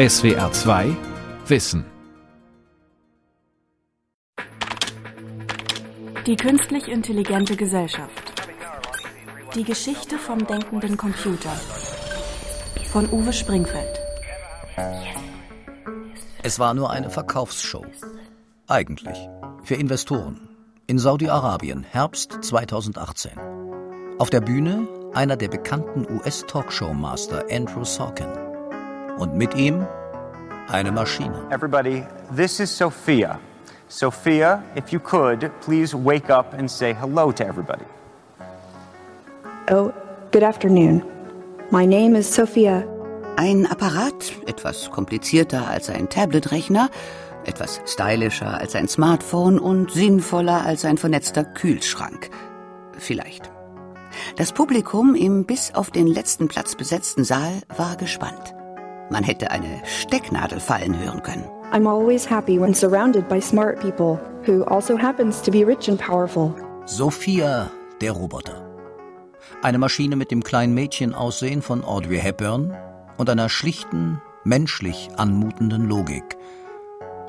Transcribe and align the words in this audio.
SWR 0.00 0.50
2 0.50 0.96
Wissen. 1.46 1.84
Die 6.24 6.36
künstlich 6.36 6.88
intelligente 6.88 7.54
Gesellschaft. 7.54 8.32
Die 9.54 9.62
Geschichte 9.62 10.16
vom 10.16 10.46
denkenden 10.46 10.96
Computer. 10.96 11.50
Von 12.90 13.10
Uwe 13.10 13.30
Springfeld. 13.34 14.00
Es 16.42 16.58
war 16.58 16.72
nur 16.72 16.88
eine 16.88 17.10
Verkaufsshow. 17.10 17.84
Eigentlich. 18.68 19.18
Für 19.64 19.74
Investoren. 19.74 20.48
In 20.86 20.98
Saudi-Arabien, 20.98 21.82
Herbst 21.82 22.38
2018. 22.40 23.32
Auf 24.18 24.30
der 24.30 24.40
Bühne 24.40 24.88
einer 25.12 25.36
der 25.36 25.48
bekannten 25.48 26.10
US-Talkshow-Master 26.10 27.44
Andrew 27.50 27.84
Sorkin. 27.84 28.49
Und 29.20 29.36
mit 29.36 29.54
ihm 29.54 29.86
eine 30.68 30.90
Maschine. 30.90 31.46
Everybody, 31.50 32.04
this 32.34 32.58
is 32.58 32.74
Sophia. 32.74 33.38
Sophia, 33.86 34.62
if 34.76 34.92
you 34.92 34.98
could, 34.98 35.50
please 35.60 35.94
wake 35.94 36.30
up 36.30 36.54
and 36.54 36.70
say 36.70 36.94
hello 36.94 37.30
to 37.30 37.44
everybody. 37.44 37.84
Oh, 39.70 39.92
good 40.32 40.42
afternoon. 40.42 41.02
My 41.70 41.84
name 41.84 42.16
is 42.16 42.34
Sophia. 42.34 42.82
Ein 43.36 43.66
Apparat, 43.66 44.32
etwas 44.46 44.90
komplizierter 44.90 45.68
als 45.68 45.90
ein 45.90 46.08
Tablet-Rechner, 46.08 46.88
etwas 47.44 47.82
stylischer 47.84 48.58
als 48.58 48.74
ein 48.74 48.88
Smartphone 48.88 49.58
und 49.58 49.90
sinnvoller 49.90 50.64
als 50.64 50.86
ein 50.86 50.96
vernetzter 50.96 51.44
Kühlschrank. 51.44 52.30
Vielleicht. 52.96 53.50
Das 54.36 54.52
Publikum 54.52 55.14
im 55.14 55.44
bis 55.44 55.74
auf 55.74 55.90
den 55.90 56.06
letzten 56.06 56.48
Platz 56.48 56.74
besetzten 56.74 57.24
Saal 57.24 57.60
war 57.76 57.96
gespannt. 57.96 58.54
Man 59.10 59.24
hätte 59.24 59.50
eine 59.50 59.82
Stecknadel 59.84 60.60
fallen 60.60 60.98
hören 60.98 61.22
können. 61.22 61.44
I'm 61.72 61.88
always 61.88 62.28
happy 62.28 62.60
when 62.60 62.74
surrounded 62.74 63.28
by 63.28 63.40
smart 63.40 63.80
people 63.80 64.18
who 64.46 64.64
also 64.64 64.96
happens 64.96 65.42
to 65.42 65.50
be 65.50 65.64
rich 65.64 65.88
and 65.88 66.00
powerful. 66.00 66.54
Sophia, 66.86 67.70
der 68.00 68.12
Roboter. 68.12 68.66
Eine 69.62 69.78
Maschine 69.78 70.16
mit 70.16 70.30
dem 70.30 70.42
kleinen 70.42 70.74
Mädchenaussehen 70.74 71.60
von 71.60 71.84
Audrey 71.84 72.18
Hepburn 72.18 72.76
und 73.18 73.28
einer 73.28 73.48
schlichten, 73.48 74.22
menschlich 74.44 75.10
anmutenden 75.16 75.88
Logik. 75.88 76.36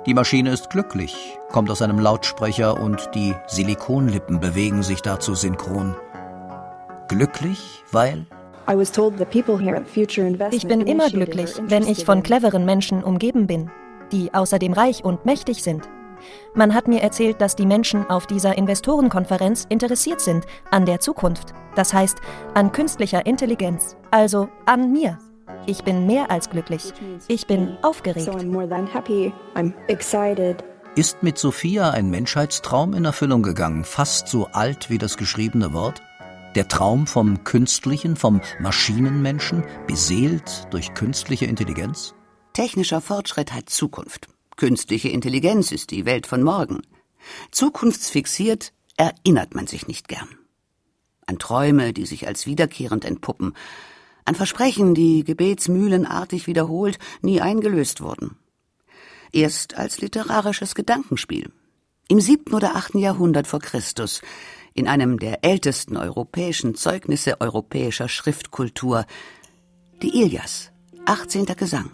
Die 0.06 0.14
Maschine 0.14 0.52
ist 0.52 0.70
glücklich, 0.70 1.38
kommt 1.50 1.70
aus 1.70 1.82
einem 1.82 2.00
Lautsprecher 2.00 2.80
und 2.80 3.10
die 3.14 3.36
Silikonlippen 3.48 4.40
bewegen 4.40 4.82
sich 4.82 5.02
dazu 5.02 5.36
synchron. 5.36 5.96
Glücklich, 7.08 7.84
weil 7.92 8.26
ich 10.52 10.68
bin 10.68 10.82
immer 10.82 11.10
glücklich, 11.10 11.62
wenn 11.64 11.88
ich 11.88 12.06
von 12.06 12.24
cleveren 12.24 12.66
Menschen 12.66 13.04
umgeben 13.04 13.48
bin, 13.48 13.70
die 14.12 14.34
außerdem 14.34 14.74
reich 14.74 15.04
und 15.04 15.26
mächtig 15.26 15.64
sind. 15.64 15.88
Man 16.54 16.74
hat 16.74 16.88
mir 16.88 17.02
erzählt, 17.02 17.42
dass 17.42 17.56
die 17.56 17.66
Menschen 17.66 18.10
auf 18.10 18.28
dieser 18.28 18.58
Investorenkonferenz 18.58 19.66
interessiert 19.70 20.22
sind 20.22 20.46
an 20.70 20.86
der 20.86 21.00
Zukunft. 21.00 21.54
Das 21.76 21.94
heißt, 21.94 22.18
an 22.54 22.72
künstlicher 22.72 23.26
Intelligenz, 23.26 23.96
also 24.12 24.50
an 24.66 24.92
mir. 24.92 25.18
Ich 25.66 25.84
bin 25.84 26.06
mehr 26.06 26.32
als 26.32 26.50
glücklich. 26.50 26.94
Ich 27.28 27.48
bin 27.48 27.78
aufgeregt. 27.82 28.30
Ist 30.96 31.24
mit 31.24 31.38
Sophia 31.38 31.92
ein 31.92 32.10
Menschheitstraum 32.10 32.94
in 32.94 33.06
Erfüllung 33.06 33.44
gegangen, 33.44 33.86
fast 33.86 34.28
so 34.28 34.48
alt 34.52 34.90
wie 34.90 34.98
das 34.98 35.16
geschriebene 35.16 35.74
Wort? 35.74 36.02
Der 36.56 36.68
Traum 36.68 37.08
vom 37.08 37.46
Künstlichen, 37.46 38.18
vom 38.18 38.42
Maschinenmenschen, 38.60 39.64
beseelt 39.88 40.68
durch 40.72 40.94
künstliche 40.94 41.46
Intelligenz? 41.46 42.14
Technischer 42.52 43.00
Fortschritt 43.00 43.54
hat 43.54 43.70
Zukunft. 43.70 44.28
Künstliche 44.58 45.08
Intelligenz 45.08 45.72
ist 45.72 45.92
die 45.92 46.04
Welt 46.04 46.28
von 46.28 46.44
morgen. 46.44 46.82
Zukunftsfixiert 47.52 48.74
erinnert 48.98 49.56
man 49.56 49.66
sich 49.68 49.88
nicht 49.88 50.10
gern. 50.10 50.28
An 51.26 51.40
Träume, 51.40 51.94
die 51.94 52.06
sich 52.06 52.28
als 52.28 52.46
wiederkehrend 52.46 53.06
entpuppen, 53.06 53.56
an 54.26 54.36
Versprechen, 54.36 54.94
die 54.94 55.24
gebetsmühlenartig 55.24 56.48
wiederholt, 56.48 57.00
nie 57.22 57.40
eingelöst 57.40 58.02
wurden. 58.02 58.36
Erst 59.32 59.78
als 59.78 60.02
literarisches 60.02 60.76
Gedankenspiel. 60.76 61.50
Im 62.10 62.20
siebten 62.20 62.54
oder 62.54 62.76
achten 62.76 63.00
Jahrhundert 63.00 63.48
vor 63.48 63.62
Christus 63.62 64.22
in 64.74 64.88
einem 64.88 65.20
der 65.20 65.44
ältesten 65.44 65.98
europäischen 65.98 66.76
Zeugnisse 66.76 67.42
europäischer 67.42 68.08
Schriftkultur, 68.08 69.06
die 70.02 70.22
Ilias, 70.22 70.72
18. 71.06 71.46
Gesang. 71.46 71.92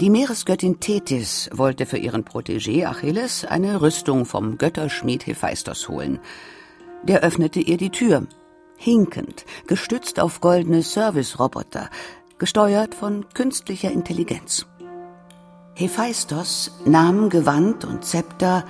Die 0.00 0.10
Meeresgöttin 0.10 0.78
Tethys 0.78 1.50
wollte 1.52 1.84
für 1.84 1.98
ihren 1.98 2.24
Protégé 2.24 2.86
Achilles 2.86 3.44
eine 3.44 3.80
Rüstung 3.80 4.26
vom 4.26 4.56
Götterschmied 4.56 5.26
Hephaistos 5.26 5.88
holen. 5.88 6.20
Der 7.02 7.22
öffnete 7.22 7.60
ihr 7.60 7.76
die 7.76 7.90
Tür, 7.90 8.26
hinkend, 8.76 9.44
gestützt 9.66 10.20
auf 10.20 10.40
goldene 10.40 10.84
Service-Roboter, 10.84 11.90
gesteuert 12.38 12.94
von 12.94 13.26
künstlicher 13.34 13.90
Intelligenz. 13.90 14.66
Hephaistos 15.74 16.70
nahm 16.84 17.28
Gewand 17.28 17.84
und 17.84 18.04
Zepter 18.04 18.64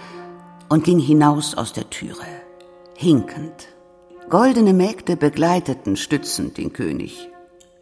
und 0.70 0.84
ging 0.84 0.98
hinaus 0.98 1.54
aus 1.54 1.74
der 1.74 1.90
Türe 1.90 2.47
hinkend. 2.98 3.68
Goldene 4.28 4.72
Mägde 4.72 5.16
begleiteten 5.16 5.96
stützend 5.96 6.58
den 6.58 6.72
König. 6.72 7.30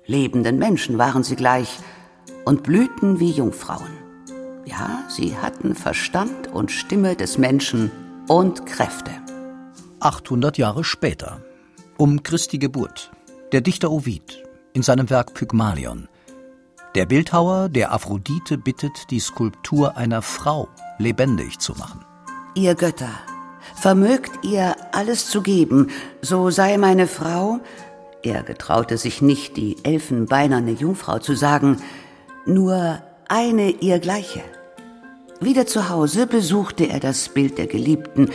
Lebenden 0.04 0.58
Menschen 0.58 0.98
waren 0.98 1.24
sie 1.24 1.36
gleich 1.36 1.78
und 2.44 2.62
blühten 2.62 3.18
wie 3.18 3.30
Jungfrauen. 3.30 3.96
Ja, 4.66 5.04
sie 5.08 5.34
hatten 5.38 5.74
Verstand 5.74 6.52
und 6.52 6.70
Stimme 6.70 7.16
des 7.16 7.38
Menschen 7.38 7.90
und 8.28 8.66
Kräfte. 8.66 9.10
800 10.00 10.58
Jahre 10.58 10.84
später, 10.84 11.40
um 11.96 12.22
Christi 12.22 12.58
Geburt, 12.58 13.10
der 13.52 13.62
Dichter 13.62 13.90
Ovid 13.90 14.44
in 14.74 14.82
seinem 14.82 15.08
Werk 15.08 15.32
Pygmalion. 15.32 16.08
Der 16.94 17.06
Bildhauer, 17.06 17.70
der 17.70 17.90
Aphrodite 17.90 18.58
bittet, 18.58 19.10
die 19.10 19.20
Skulptur 19.20 19.96
einer 19.96 20.20
Frau 20.20 20.68
lebendig 20.98 21.58
zu 21.58 21.72
machen. 21.72 22.04
Ihr 22.54 22.74
Götter, 22.74 23.10
vermögt 23.76 24.44
ihr 24.44 24.74
alles 24.92 25.28
zu 25.28 25.42
geben, 25.42 25.90
so 26.22 26.50
sei 26.50 26.76
meine 26.78 27.06
Frau, 27.06 27.60
er 28.22 28.42
getraute 28.42 28.98
sich 28.98 29.22
nicht, 29.22 29.56
die 29.56 29.76
elfenbeinerne 29.84 30.72
Jungfrau 30.72 31.18
zu 31.18 31.34
sagen, 31.34 31.80
nur 32.44 33.00
eine 33.28 33.70
ihr 33.70 33.98
gleiche. 33.98 34.42
Wieder 35.40 35.66
zu 35.66 35.88
Hause 35.88 36.26
besuchte 36.26 36.88
er 36.88 36.98
das 36.98 37.28
Bild 37.28 37.58
der 37.58 37.66
Geliebten, 37.66 38.30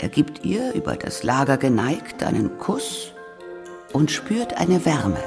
er 0.00 0.08
gibt 0.08 0.44
ihr 0.44 0.72
über 0.74 0.96
das 0.96 1.22
Lager 1.22 1.56
geneigt 1.56 2.22
einen 2.22 2.56
Kuss 2.58 3.12
und 3.92 4.10
spürt 4.10 4.54
eine 4.54 4.84
Wärme. 4.84 5.22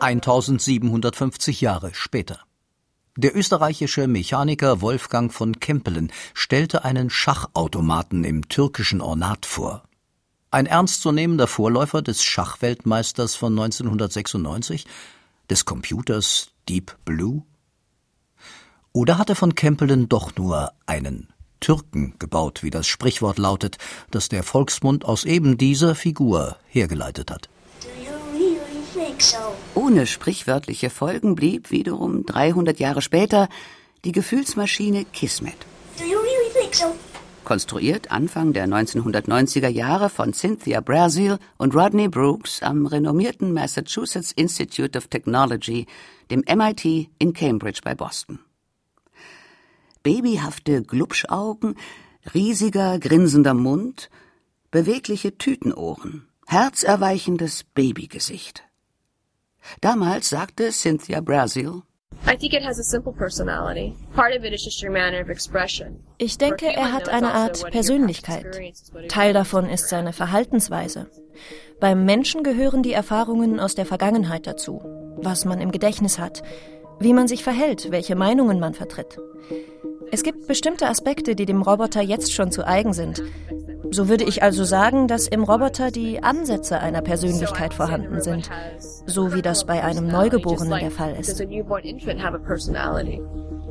1750 0.00 1.60
Jahre 1.60 1.90
später. 1.92 2.45
Der 3.18 3.34
österreichische 3.34 4.08
Mechaniker 4.08 4.82
Wolfgang 4.82 5.32
von 5.32 5.58
Kempelen 5.58 6.12
stellte 6.34 6.84
einen 6.84 7.08
Schachautomaten 7.08 8.24
im 8.24 8.46
türkischen 8.50 9.00
Ornat 9.00 9.46
vor. 9.46 9.84
Ein 10.50 10.66
ernstzunehmender 10.66 11.46
Vorläufer 11.46 12.02
des 12.02 12.22
Schachweltmeisters 12.22 13.34
von 13.34 13.52
1996, 13.58 14.84
des 15.48 15.64
Computers 15.64 16.48
Deep 16.68 16.94
Blue? 17.06 17.42
Oder 18.92 19.16
hatte 19.16 19.34
von 19.34 19.54
Kempelen 19.54 20.10
doch 20.10 20.36
nur 20.36 20.72
einen 20.84 21.32
Türken 21.60 22.18
gebaut, 22.18 22.62
wie 22.62 22.70
das 22.70 22.86
Sprichwort 22.86 23.38
lautet, 23.38 23.78
das 24.10 24.28
der 24.28 24.42
Volksmund 24.42 25.06
aus 25.06 25.24
eben 25.24 25.56
dieser 25.56 25.94
Figur 25.94 26.58
hergeleitet 26.66 27.30
hat? 27.30 27.48
Ohne 29.74 30.06
sprichwörtliche 30.06 30.90
Folgen 30.90 31.34
blieb 31.34 31.70
wiederum 31.70 32.24
300 32.26 32.78
Jahre 32.78 33.02
später 33.02 33.48
die 34.04 34.12
Gefühlsmaschine 34.12 35.04
Kismet. 35.04 35.56
Konstruiert 37.44 38.10
Anfang 38.10 38.52
der 38.52 38.66
1990er 38.66 39.68
Jahre 39.68 40.10
von 40.10 40.32
Cynthia 40.32 40.80
Brazil 40.80 41.38
und 41.58 41.76
Rodney 41.76 42.08
Brooks 42.08 42.62
am 42.62 42.86
renommierten 42.86 43.52
Massachusetts 43.52 44.32
Institute 44.32 44.98
of 44.98 45.06
Technology, 45.06 45.86
dem 46.30 46.42
MIT 46.46 47.08
in 47.18 47.32
Cambridge 47.32 47.80
bei 47.84 47.94
Boston. 47.94 48.40
Babyhafte 50.02 50.82
Glubschaugen, 50.82 51.76
riesiger 52.34 52.98
grinsender 52.98 53.54
Mund, 53.54 54.10
bewegliche 54.72 55.38
Tütenohren, 55.38 56.26
herzerweichendes 56.46 57.64
Babygesicht. 57.74 58.64
Damals 59.80 60.28
sagte 60.28 60.70
Cynthia 60.72 61.20
Brazil, 61.20 61.82
ich 66.18 66.38
denke, 66.38 66.66
er 66.66 66.92
hat 66.92 67.08
eine 67.08 67.32
also 67.32 67.64
Art 67.64 67.70
Persönlichkeit. 67.72 68.60
Teil 69.08 69.32
davon 69.32 69.68
ist 69.68 69.88
seine 69.88 70.12
Verhaltensweise. 70.12 71.10
Beim 71.78 72.04
Menschen 72.04 72.42
gehören 72.42 72.82
die 72.82 72.92
Erfahrungen 72.92 73.60
aus 73.60 73.74
der 73.74 73.86
Vergangenheit 73.86 74.46
dazu, 74.46 74.80
was 75.18 75.44
man 75.44 75.60
im 75.60 75.72
Gedächtnis 75.72 76.18
hat, 76.18 76.42
wie 76.98 77.12
man 77.12 77.28
sich 77.28 77.44
verhält, 77.44 77.90
welche 77.90 78.16
Meinungen 78.16 78.58
man 78.58 78.72
vertritt. 78.74 79.18
Es 80.12 80.22
gibt 80.22 80.46
bestimmte 80.46 80.88
Aspekte, 80.88 81.34
die 81.34 81.46
dem 81.46 81.62
Roboter 81.62 82.00
jetzt 82.00 82.32
schon 82.32 82.50
zu 82.50 82.66
eigen 82.66 82.92
sind. 82.92 83.22
So 83.90 84.08
würde 84.08 84.24
ich 84.24 84.42
also 84.42 84.64
sagen, 84.64 85.08
dass 85.08 85.26
im 85.28 85.44
Roboter 85.44 85.90
die 85.90 86.22
Ansätze 86.22 86.80
einer 86.80 87.02
Persönlichkeit 87.02 87.74
vorhanden 87.74 88.20
sind, 88.20 88.50
so 89.06 89.34
wie 89.34 89.42
das 89.42 89.64
bei 89.64 89.82
einem 89.82 90.08
Neugeborenen 90.08 90.78
der 90.80 90.90
Fall 90.90 91.16
ist. 91.18 91.42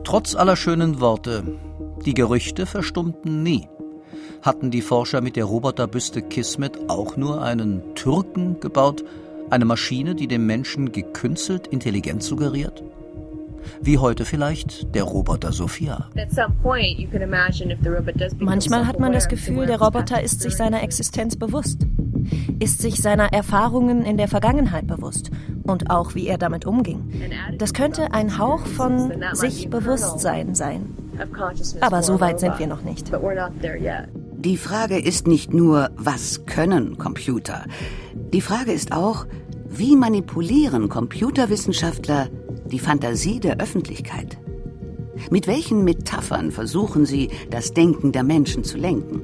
Trotz 0.04 0.36
aller 0.36 0.56
schönen 0.56 1.00
Worte, 1.00 1.44
die 2.06 2.14
Gerüchte 2.14 2.66
verstummten 2.66 3.44
nie. 3.44 3.68
Hatten 4.42 4.72
die 4.72 4.82
Forscher 4.82 5.22
mit 5.22 5.36
der 5.36 5.46
Roboterbüste 5.46 6.22
Kismet 6.22 6.78
auch 6.88 7.18
nur 7.18 7.42
einen 7.42 7.96
Türken 7.96 8.60
gebaut, 8.60 9.04
eine 9.50 9.66
Maschine, 9.66 10.16
die 10.16 10.28
dem 10.28 10.46
Menschen 10.46 10.92
gekünstelt 10.92 11.68
Intelligenz 11.68 12.28
suggeriert? 12.28 12.84
Wie 13.82 13.98
heute 13.98 14.26
vielleicht 14.26 14.94
der 14.96 15.04
Roboter 15.04 15.52
Sophia. 15.52 16.10
Manchmal 18.40 18.88
hat 18.88 19.00
man 19.00 19.14
das 19.14 19.28
Gefühl, 19.28 19.66
der 19.66 19.82
Roboter 19.82 20.22
ist 20.22 20.42
sich 20.42 20.56
seiner 20.56 20.84
Existenz 20.84 21.36
bewusst, 21.36 21.86
ist 22.60 22.82
sich 22.82 23.02
seiner 23.02 23.34
Erfahrungen 23.34 24.04
in 24.04 24.18
der 24.18 24.28
Vergangenheit 24.28 24.88
bewusst 24.88 25.32
und 25.64 25.90
auch 25.90 26.16
wie 26.16 26.28
er 26.28 26.38
damit 26.38 26.66
umging. 26.66 27.12
Das 27.58 27.74
könnte 27.74 28.14
ein 28.14 28.38
Hauch 28.38 28.66
von 28.66 29.14
sich 29.34 29.70
Bewusstsein 29.70 30.56
sein. 30.56 30.94
Aber 31.82 32.04
so 32.04 32.20
weit 32.20 32.40
sind 32.40 32.60
wir 32.60 32.68
noch 32.68 32.84
nicht. 32.84 33.12
Die 34.38 34.58
Frage 34.58 35.00
ist 35.00 35.28
nicht 35.28 35.54
nur, 35.54 35.90
was 35.96 36.46
können 36.46 36.98
Computer? 36.98 37.66
Die 38.34 38.42
Frage 38.42 38.74
ist 38.74 38.92
auch, 38.92 39.26
wie 39.68 39.96
manipulieren 39.96 40.90
Computerwissenschaftler 40.90 42.28
die 42.72 42.80
Fantasie 42.80 43.40
der 43.40 43.60
Öffentlichkeit? 43.60 44.38
Mit 45.30 45.48
welchen 45.48 45.84
Metaphern 45.84 46.52
versuchen 46.52 47.06
sie, 47.06 47.30
das 47.50 47.74
Denken 47.74 48.12
der 48.12 48.24
Menschen 48.24 48.64
zu 48.64 48.78
lenken? 48.78 49.22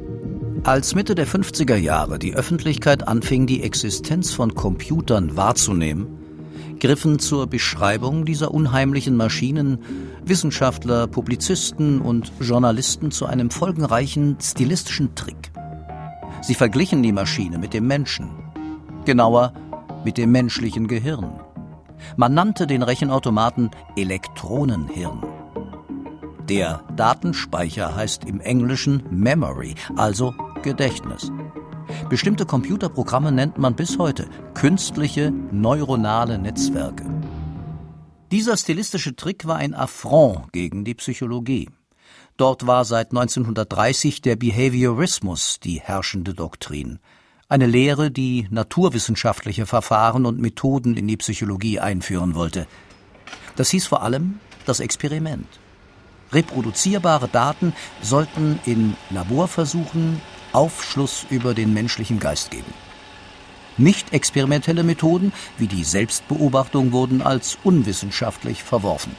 Als 0.63 0.95
Mitte 0.95 1.15
der 1.15 1.27
50er 1.27 1.75
Jahre 1.75 2.19
die 2.19 2.35
Öffentlichkeit 2.35 3.07
anfing, 3.07 3.47
die 3.47 3.63
Existenz 3.63 4.31
von 4.31 4.53
Computern 4.53 5.35
wahrzunehmen, 5.35 6.07
griffen 6.79 7.19
zur 7.19 7.47
Beschreibung 7.47 8.25
dieser 8.25 8.53
unheimlichen 8.53 9.15
Maschinen 9.17 9.79
Wissenschaftler, 10.23 11.07
Publizisten 11.07 11.99
und 11.99 12.31
Journalisten 12.39 13.11
zu 13.11 13.25
einem 13.25 13.49
folgenreichen 13.49 14.37
stilistischen 14.41 15.15
Trick. 15.15 15.51
Sie 16.41 16.55
verglichen 16.55 17.03
die 17.03 17.11
Maschine 17.11 17.57
mit 17.57 17.73
dem 17.73 17.87
Menschen, 17.87 18.29
genauer 19.05 19.53
mit 20.05 20.17
dem 20.17 20.31
menschlichen 20.31 20.87
Gehirn. 20.87 21.39
Man 22.17 22.33
nannte 22.33 22.67
den 22.67 22.83
Rechenautomaten 22.83 23.71
Elektronenhirn. 23.95 25.23
Der 26.49 26.83
Datenspeicher 26.95 27.95
heißt 27.95 28.25
im 28.25 28.41
Englischen 28.41 29.03
Memory, 29.09 29.75
also 29.95 30.33
Gedächtnis. 30.63 31.31
Bestimmte 32.09 32.45
Computerprogramme 32.45 33.31
nennt 33.31 33.57
man 33.57 33.75
bis 33.75 33.97
heute 33.97 34.27
künstliche 34.53 35.31
neuronale 35.51 36.37
Netzwerke. 36.37 37.05
Dieser 38.31 38.57
stilistische 38.57 39.15
Trick 39.15 39.45
war 39.45 39.57
ein 39.57 39.73
Affront 39.73 40.53
gegen 40.53 40.85
die 40.85 40.95
Psychologie. 40.95 41.69
Dort 42.37 42.65
war 42.65 42.85
seit 42.85 43.11
1930 43.11 44.21
der 44.21 44.35
Behaviorismus 44.35 45.59
die 45.59 45.79
herrschende 45.79 46.33
Doktrin 46.33 46.99
eine 47.51 47.65
Lehre, 47.65 48.11
die 48.11 48.47
naturwissenschaftliche 48.49 49.65
Verfahren 49.65 50.25
und 50.25 50.39
Methoden 50.39 50.95
in 50.95 51.05
die 51.05 51.17
Psychologie 51.17 51.81
einführen 51.81 52.33
wollte. 52.33 52.65
Das 53.57 53.69
hieß 53.71 53.87
vor 53.87 54.03
allem 54.03 54.39
das 54.65 54.79
Experiment. 54.79 55.47
Reproduzierbare 56.31 57.27
Daten 57.27 57.73
sollten 58.01 58.57
in 58.65 58.95
Laborversuchen 59.09 60.21
Aufschluss 60.53 61.25
über 61.29 61.53
den 61.53 61.73
menschlichen 61.73 62.21
Geist 62.21 62.51
geben. 62.51 62.73
Nicht 63.77 64.13
experimentelle 64.13 64.83
Methoden 64.83 65.33
wie 65.57 65.67
die 65.67 65.83
Selbstbeobachtung 65.83 66.93
wurden 66.93 67.21
als 67.21 67.57
unwissenschaftlich 67.65 68.63
verworfen. 68.63 69.13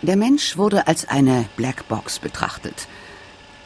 Der 0.00 0.16
Mensch 0.16 0.56
wurde 0.56 0.86
als 0.86 1.06
eine 1.08 1.44
Blackbox 1.56 2.20
betrachtet. 2.20 2.88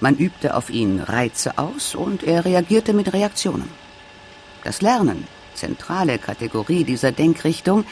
Man 0.00 0.17
übte 0.17 0.56
auf 0.56 0.69
ihn 0.69 0.99
Reize 0.99 1.58
aus 1.58 1.94
und 1.94 2.25
er 2.25 2.44
reagierte 2.44 2.93
mit 2.93 3.12
Reaktionen. 3.12 3.83
Das 4.64 4.81
Lernen, 4.81 5.26
zentrale 5.55 6.19
Kategorie 6.19 6.84
dieser 6.84 7.12
Denkrichtung, 7.12 7.84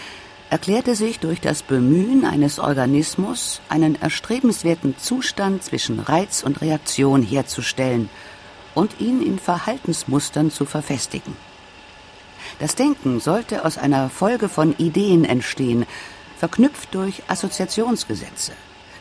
erklärte 0.51 0.95
sich 0.95 1.19
durch 1.19 1.41
das 1.41 1.63
Bemühen 1.63 2.25
eines 2.25 2.59
Organismus, 2.59 3.61
einen 3.69 4.01
erstrebenswerten 4.01 4.97
Zustand 4.99 5.63
zwischen 5.63 6.01
Reiz 6.01 6.43
und 6.43 6.61
Reaktion 6.61 7.23
herzustellen 7.23 8.11
und 8.75 9.01
ihn 9.01 9.23
in 9.23 9.39
Verhaltensmustern 9.39 10.51
zu 10.51 10.65
verfestigen. 10.65 11.37
Das 12.59 12.75
Denken 12.75 13.21
sollte 13.21 13.65
aus 13.65 13.79
einer 13.79 14.11
Folge 14.11 14.49
von 14.49 14.77
Ideen 14.77 15.25
entstehen, 15.25 15.87
verknüpft 16.37 16.95
durch 16.95 17.23
Assoziationsgesetze, 17.29 18.53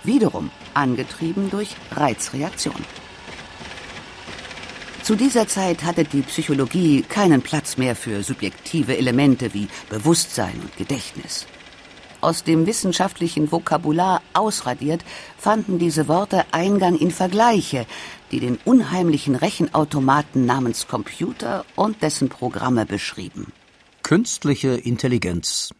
wiederum 0.03 0.51
angetrieben 0.73 1.49
durch 1.49 1.75
Reizreaktion. 1.91 2.85
Zu 5.03 5.15
dieser 5.15 5.47
Zeit 5.47 5.83
hatte 5.83 6.03
die 6.03 6.21
Psychologie 6.21 7.01
keinen 7.01 7.41
Platz 7.41 7.77
mehr 7.77 7.95
für 7.95 8.23
subjektive 8.23 8.97
Elemente 8.97 9.53
wie 9.53 9.67
Bewusstsein 9.89 10.53
und 10.61 10.77
Gedächtnis. 10.77 11.47
Aus 12.21 12.43
dem 12.43 12.67
wissenschaftlichen 12.67 13.51
Vokabular 13.51 14.21
ausradiert, 14.33 15.03
fanden 15.39 15.79
diese 15.79 16.07
Worte 16.07 16.45
Eingang 16.51 16.95
in 16.99 17.09
Vergleiche, 17.09 17.87
die 18.31 18.39
den 18.39 18.59
unheimlichen 18.63 19.35
Rechenautomaten 19.35 20.45
namens 20.45 20.87
Computer 20.87 21.65
und 21.75 22.03
dessen 22.03 22.29
Programme 22.29 22.85
beschrieben. 22.85 23.51
Künstliche 24.03 24.75
Intelligenz. 24.75 25.73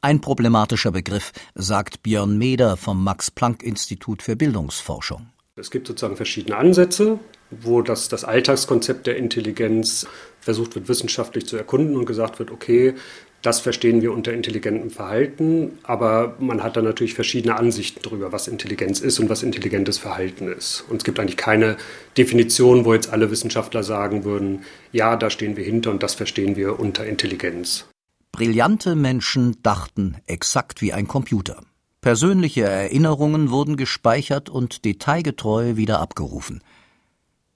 Ein 0.00 0.22
problematischer 0.22 0.92
Begriff, 0.92 1.32
sagt 1.54 2.02
Björn 2.02 2.38
Meder 2.38 2.78
vom 2.78 3.04
Max 3.04 3.30
Planck 3.30 3.62
Institut 3.62 4.22
für 4.22 4.34
Bildungsforschung. 4.34 5.31
Es 5.58 5.70
gibt 5.70 5.86
sozusagen 5.86 6.16
verschiedene 6.16 6.56
Ansätze 6.56 7.18
wo 7.60 7.82
das, 7.82 8.08
das 8.08 8.24
Alltagskonzept 8.24 9.06
der 9.06 9.16
Intelligenz 9.16 10.06
versucht 10.40 10.74
wird, 10.74 10.88
wissenschaftlich 10.88 11.46
zu 11.46 11.56
erkunden 11.56 11.96
und 11.96 12.06
gesagt 12.06 12.38
wird, 12.38 12.50
okay, 12.50 12.94
das 13.42 13.60
verstehen 13.60 14.02
wir 14.02 14.12
unter 14.12 14.32
intelligentem 14.32 14.90
Verhalten, 14.90 15.78
aber 15.82 16.36
man 16.38 16.62
hat 16.62 16.76
da 16.76 16.82
natürlich 16.82 17.14
verschiedene 17.14 17.56
Ansichten 17.56 18.00
darüber, 18.02 18.30
was 18.30 18.46
Intelligenz 18.46 19.00
ist 19.00 19.18
und 19.18 19.28
was 19.28 19.42
intelligentes 19.42 19.98
Verhalten 19.98 20.46
ist. 20.46 20.84
Und 20.88 20.98
es 20.98 21.04
gibt 21.04 21.18
eigentlich 21.18 21.36
keine 21.36 21.76
Definition, 22.16 22.84
wo 22.84 22.94
jetzt 22.94 23.12
alle 23.12 23.32
Wissenschaftler 23.32 23.82
sagen 23.82 24.24
würden, 24.24 24.62
ja, 24.92 25.16
da 25.16 25.28
stehen 25.28 25.56
wir 25.56 25.64
hinter 25.64 25.90
und 25.90 26.04
das 26.04 26.14
verstehen 26.14 26.54
wir 26.54 26.78
unter 26.78 27.04
Intelligenz. 27.04 27.86
Brillante 28.30 28.94
Menschen 28.94 29.60
dachten 29.62 30.16
exakt 30.26 30.80
wie 30.80 30.92
ein 30.92 31.08
Computer. 31.08 31.62
Persönliche 32.02 32.62
Erinnerungen 32.64 33.50
wurden 33.50 33.76
gespeichert 33.76 34.50
und 34.50 34.84
detailgetreu 34.84 35.76
wieder 35.76 36.00
abgerufen. 36.00 36.60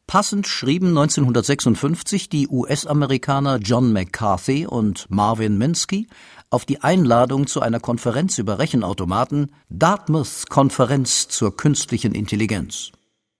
Passend 0.06 0.46
schrieben 0.46 0.90
1956 0.90 2.28
die 2.28 2.46
US-Amerikaner 2.46 3.56
John 3.56 3.92
McCarthy 3.92 4.64
und 4.64 5.10
Marvin 5.10 5.58
Minsky 5.58 6.06
auf 6.48 6.64
die 6.64 6.80
Einladung 6.80 7.48
zu 7.48 7.60
einer 7.60 7.80
Konferenz 7.80 8.38
über 8.38 8.60
Rechenautomaten 8.60 9.50
Dartmouth 9.68 10.48
Konferenz 10.48 11.26
zur 11.26 11.56
künstlichen 11.56 12.14
Intelligenz. 12.14 12.92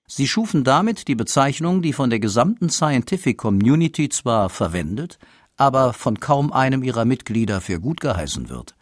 Sie 0.09 0.27
schufen 0.27 0.65
damit 0.65 1.07
die 1.07 1.15
Bezeichnung, 1.15 1.83
die 1.83 1.93
von 1.93 2.11
der 2.11 2.19
gesamten 2.19 2.69
Scientific 2.69 3.39
Community 3.39 4.09
zwar 4.09 4.51
verwendet, 4.51 5.21
aber 5.57 5.93
von 5.93 6.19
kaum 6.19 6.53
einem 6.53 6.83
ihrer 6.83 7.05
Mitglieder 7.05 7.61
für 7.61 7.79
gut 7.79 8.01
geheißen 8.01 8.49
wird. 8.49 8.76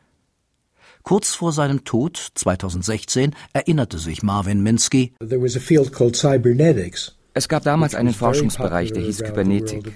Kurz 1.04 1.34
vor 1.34 1.52
seinem 1.52 1.84
Tod 1.84 2.16
2016 2.16 3.34
erinnerte 3.52 3.98
sich 3.98 4.22
Marvin 4.22 4.62
Minsky 4.62 5.12
There 5.18 5.42
was 5.42 5.54
a 5.54 5.60
field 5.60 5.92
called 5.92 6.16
cybernetics 6.16 7.14
es 7.36 7.48
gab 7.48 7.64
damals 7.64 7.96
einen 7.96 8.14
Forschungsbereich, 8.14 8.92
der 8.92 9.02
hieß 9.02 9.24
Kybernetik. 9.24 9.92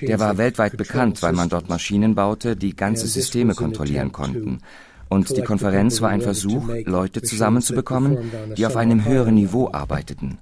Der 0.00 0.18
war 0.18 0.38
weltweit 0.38 0.78
bekannt, 0.78 1.22
weil 1.22 1.34
man 1.34 1.50
dort 1.50 1.68
Maschinen 1.68 2.14
baute, 2.14 2.56
die 2.56 2.74
ganze 2.74 3.06
Systeme 3.06 3.54
kontrollieren 3.54 4.12
konnten. 4.12 4.60
Und 5.10 5.36
die 5.36 5.42
Konferenz 5.42 6.00
war 6.00 6.08
ein 6.08 6.22
Versuch, 6.22 6.70
Leute 6.86 7.20
zusammenzubekommen, 7.20 8.32
die 8.56 8.64
auf 8.64 8.76
einem 8.76 9.04
höheren 9.04 9.34
Niveau 9.34 9.68
arbeiteten, 9.70 10.38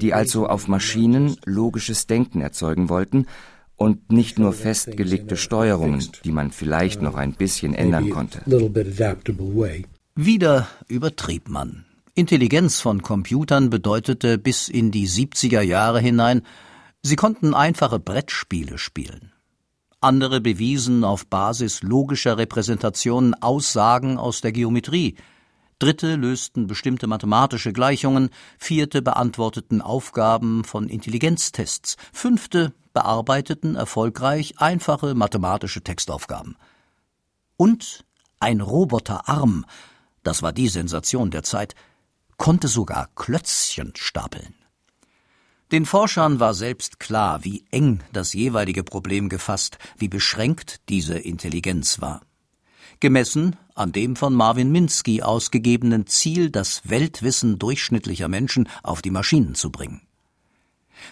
die 0.00 0.14
also 0.14 0.46
auf 0.46 0.68
Maschinen 0.68 1.36
logisches 1.44 2.06
Denken 2.06 2.40
erzeugen 2.40 2.88
wollten 2.88 3.26
und 3.84 4.10
nicht 4.10 4.38
nur 4.38 4.54
festgelegte 4.54 5.36
Steuerungen, 5.36 6.02
die 6.24 6.32
man 6.32 6.50
vielleicht 6.50 7.02
noch 7.02 7.16
ein 7.16 7.34
bisschen 7.34 7.74
ändern 7.74 8.08
konnte. 8.08 8.40
Wieder 10.14 10.68
übertrieb 10.88 11.50
man. 11.50 11.84
Intelligenz 12.14 12.80
von 12.80 13.02
Computern 13.02 13.68
bedeutete 13.68 14.38
bis 14.38 14.68
in 14.68 14.90
die 14.90 15.06
70er 15.06 15.60
Jahre 15.60 16.00
hinein, 16.00 16.42
sie 17.02 17.16
konnten 17.16 17.52
einfache 17.52 17.98
Brettspiele 17.98 18.78
spielen. 18.78 19.32
Andere 20.00 20.40
bewiesen 20.40 21.04
auf 21.04 21.26
Basis 21.26 21.82
logischer 21.82 22.38
Repräsentationen 22.38 23.34
Aussagen 23.34 24.16
aus 24.16 24.40
der 24.40 24.52
Geometrie. 24.52 25.16
Dritte 25.78 26.16
lösten 26.16 26.66
bestimmte 26.66 27.06
mathematische 27.06 27.74
Gleichungen, 27.74 28.30
vierte 28.58 29.02
beantworteten 29.02 29.82
Aufgaben 29.82 30.64
von 30.64 30.88
Intelligenztests, 30.88 31.96
fünfte 32.12 32.72
bearbeiteten 32.94 33.74
erfolgreich 33.74 34.58
einfache 34.58 35.14
mathematische 35.14 35.82
Textaufgaben. 35.82 36.56
Und 37.58 38.06
ein 38.40 38.62
Roboterarm, 38.62 39.66
das 40.22 40.42
war 40.42 40.52
die 40.52 40.68
Sensation 40.68 41.30
der 41.30 41.42
Zeit, 41.42 41.74
konnte 42.38 42.68
sogar 42.68 43.08
Klötzchen 43.14 43.92
stapeln. 43.96 44.54
Den 45.72 45.86
Forschern 45.86 46.40
war 46.40 46.54
selbst 46.54 47.00
klar, 47.00 47.44
wie 47.44 47.64
eng 47.70 48.00
das 48.12 48.32
jeweilige 48.32 48.84
Problem 48.84 49.28
gefasst, 49.28 49.78
wie 49.98 50.08
beschränkt 50.08 50.80
diese 50.88 51.18
Intelligenz 51.18 52.00
war. 52.00 52.22
Gemessen 53.00 53.56
an 53.74 53.90
dem 53.90 54.14
von 54.14 54.34
Marvin 54.34 54.70
Minsky 54.70 55.22
ausgegebenen 55.22 56.06
Ziel, 56.06 56.50
das 56.50 56.88
Weltwissen 56.88 57.58
durchschnittlicher 57.58 58.28
Menschen 58.28 58.68
auf 58.82 59.02
die 59.02 59.10
Maschinen 59.10 59.54
zu 59.54 59.70
bringen. 59.70 60.02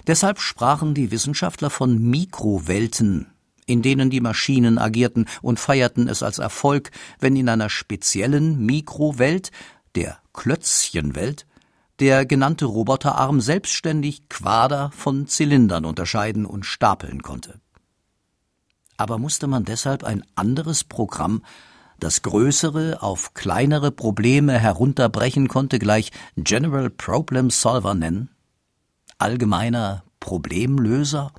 Deshalb 0.07 0.41
sprachen 0.41 0.95
die 0.95 1.11
Wissenschaftler 1.11 1.71
von 1.71 1.99
Mikrowelten, 1.99 3.33
in 3.67 3.83
denen 3.83 4.11
die 4.11 4.21
Maschinen 4.21 4.79
agierten 4.79 5.27
und 5.41 5.61
feierten 5.61 6.09
es 6.09 6.23
als 6.23 6.39
Erfolg, 6.39 6.91
wenn 7.21 7.37
in 7.37 7.49
einer 7.49 7.71
speziellen 7.71 8.65
Mikrowelt, 8.65 9.51
der 9.95 10.19
Klötzchenwelt, 10.33 11.47
der 12.01 12.27
genannte 12.27 12.65
Roboterarm 12.65 13.41
selbstständig 13.41 14.29
Quader 14.29 14.91
von 14.93 15.29
Zylindern 15.29 15.85
unterscheiden 15.85 16.47
und 16.47 16.67
stapeln 16.67 17.23
konnte. 17.23 17.61
Aber 18.97 19.19
musste 19.19 19.47
man 19.47 19.65
deshalb 19.65 20.05
ein 20.05 20.25
anderes 20.35 20.85
Programm, 20.85 21.43
das 22.01 22.23
größere 22.23 23.03
auf 23.03 23.35
kleinere 23.35 23.93
Probleme 23.93 24.59
herunterbrechen 24.59 25.47
konnte, 25.47 25.79
gleich 25.79 26.11
General 26.37 26.91
Problem 26.91 27.51
Solver 27.51 27.95
nennen? 27.95 28.32
Allgemeiner 29.23 30.03
Problemlöser? 30.19 31.31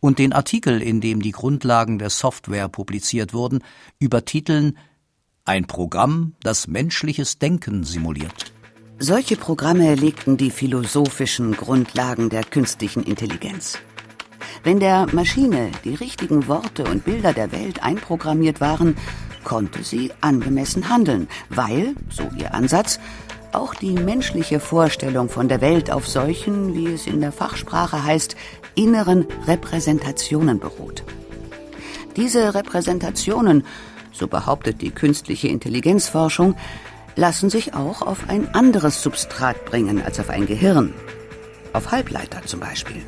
Und 0.00 0.18
den 0.18 0.32
Artikel, 0.32 0.80
in 0.80 1.02
dem 1.02 1.20
die 1.20 1.32
Grundlagen 1.32 1.98
der 1.98 2.08
Software 2.08 2.70
publiziert 2.70 3.34
wurden, 3.34 3.62
übertiteln 3.98 4.78
Ein 5.44 5.66
Programm, 5.66 6.32
das 6.40 6.66
menschliches 6.66 7.38
Denken 7.38 7.84
simuliert. 7.84 8.54
Solche 8.98 9.36
Programme 9.36 9.96
legten 9.96 10.38
die 10.38 10.50
philosophischen 10.50 11.52
Grundlagen 11.52 12.30
der 12.30 12.42
künstlichen 12.42 13.02
Intelligenz. 13.02 13.78
Wenn 14.64 14.80
der 14.80 15.06
Maschine 15.12 15.70
die 15.84 15.94
richtigen 15.94 16.48
Worte 16.48 16.84
und 16.84 17.04
Bilder 17.04 17.34
der 17.34 17.52
Welt 17.52 17.82
einprogrammiert 17.82 18.62
waren, 18.62 18.96
konnte 19.44 19.84
sie 19.84 20.10
angemessen 20.22 20.88
handeln, 20.88 21.28
weil, 21.50 21.94
so 22.08 22.30
ihr 22.38 22.54
Ansatz, 22.54 22.98
auch 23.56 23.74
die 23.74 23.92
menschliche 23.92 24.60
Vorstellung 24.60 25.28
von 25.28 25.48
der 25.48 25.60
Welt 25.60 25.90
auf 25.90 26.06
solchen, 26.06 26.74
wie 26.74 26.92
es 26.92 27.06
in 27.06 27.20
der 27.20 27.32
Fachsprache 27.32 28.04
heißt, 28.04 28.36
inneren 28.74 29.26
Repräsentationen 29.46 30.58
beruht. 30.58 31.02
Diese 32.16 32.54
Repräsentationen, 32.54 33.64
so 34.12 34.28
behauptet 34.28 34.80
die 34.82 34.90
künstliche 34.90 35.48
Intelligenzforschung, 35.48 36.56
lassen 37.16 37.50
sich 37.50 37.74
auch 37.74 38.02
auf 38.02 38.28
ein 38.28 38.54
anderes 38.54 39.02
Substrat 39.02 39.64
bringen 39.64 40.02
als 40.02 40.20
auf 40.20 40.30
ein 40.30 40.46
Gehirn. 40.46 40.92
Auf 41.72 41.90
Halbleiter 41.90 42.42
zum 42.44 42.60
Beispiel. 42.60 43.02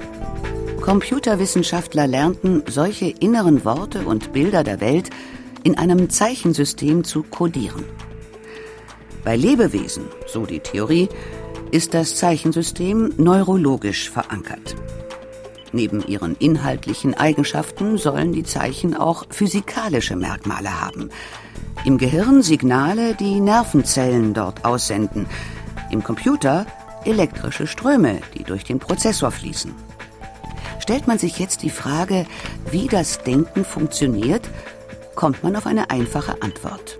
Computerwissenschaftler 0.80 2.06
lernten, 2.06 2.62
solche 2.66 3.06
inneren 3.06 3.64
Worte 3.64 4.06
und 4.06 4.32
Bilder 4.32 4.64
der 4.64 4.80
Welt 4.80 5.10
in 5.62 5.76
einem 5.76 6.08
Zeichensystem 6.08 7.04
zu 7.04 7.22
kodieren. 7.22 7.84
Bei 9.28 9.36
Lebewesen, 9.36 10.04
so 10.26 10.46
die 10.46 10.60
Theorie, 10.60 11.06
ist 11.70 11.92
das 11.92 12.16
Zeichensystem 12.16 13.12
neurologisch 13.18 14.08
verankert. 14.08 14.74
Neben 15.70 16.02
ihren 16.06 16.34
inhaltlichen 16.36 17.12
Eigenschaften 17.12 17.98
sollen 17.98 18.32
die 18.32 18.44
Zeichen 18.44 18.96
auch 18.96 19.26
physikalische 19.28 20.16
Merkmale 20.16 20.80
haben, 20.80 21.10
im 21.84 21.98
Gehirn 21.98 22.40
Signale, 22.40 23.14
die 23.16 23.38
Nervenzellen 23.38 24.32
dort 24.32 24.64
aussenden. 24.64 25.26
Im 25.90 26.02
Computer 26.02 26.64
elektrische 27.04 27.66
Ströme, 27.66 28.20
die 28.34 28.44
durch 28.44 28.64
den 28.64 28.78
Prozessor 28.78 29.30
fließen. 29.30 29.74
Stellt 30.78 31.06
man 31.06 31.18
sich 31.18 31.38
jetzt 31.38 31.62
die 31.62 31.68
Frage, 31.68 32.24
wie 32.70 32.86
das 32.86 33.22
Denken 33.24 33.66
funktioniert, 33.66 34.48
kommt 35.14 35.44
man 35.44 35.54
auf 35.54 35.66
eine 35.66 35.90
einfache 35.90 36.40
Antwort. 36.40 36.98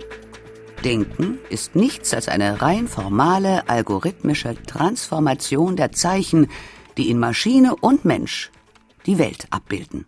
Denken 0.84 1.38
ist 1.50 1.74
nichts 1.74 2.14
als 2.14 2.28
eine 2.28 2.62
rein 2.62 2.86
formale 2.86 3.68
algorithmische 3.68 4.54
Transformation 4.64 5.74
der 5.74 5.90
Zeichen, 5.90 6.48
die 6.96 7.10
in 7.10 7.18
Maschine 7.18 7.74
und 7.76 8.04
Mensch 8.04 8.52
die 9.04 9.18
Welt 9.18 9.48
abbilden. 9.50 10.06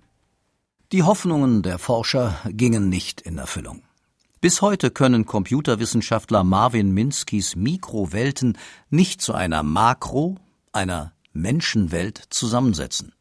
Die 0.93 1.03
Hoffnungen 1.03 1.63
der 1.63 1.79
Forscher 1.79 2.39
gingen 2.47 2.89
nicht 2.89 3.21
in 3.21 3.39
Erfüllung. 3.39 3.83
Bis 4.41 4.63
heute 4.63 4.91
können 4.91 5.27
Computerwissenschaftler 5.27 6.45
Marvin 6.45 6.93
Minskys 6.93 7.57
Mikrowelten 7.57 8.57
nicht 8.91 9.21
zu 9.21 9.35
einer 9.35 9.63
Makro, 9.63 10.39
einer 10.73 11.13
Menschenwelt 11.33 12.23
zusammensetzen. 12.31 13.13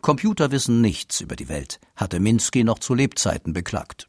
Computer 0.00 0.52
wissen 0.52 0.80
nichts 0.80 1.20
über 1.20 1.34
die 1.34 1.48
Welt, 1.48 1.80
hatte 1.96 2.20
Minsky 2.20 2.62
noch 2.62 2.78
zu 2.78 2.94
Lebzeiten 2.94 3.52
beklagt. 3.52 4.06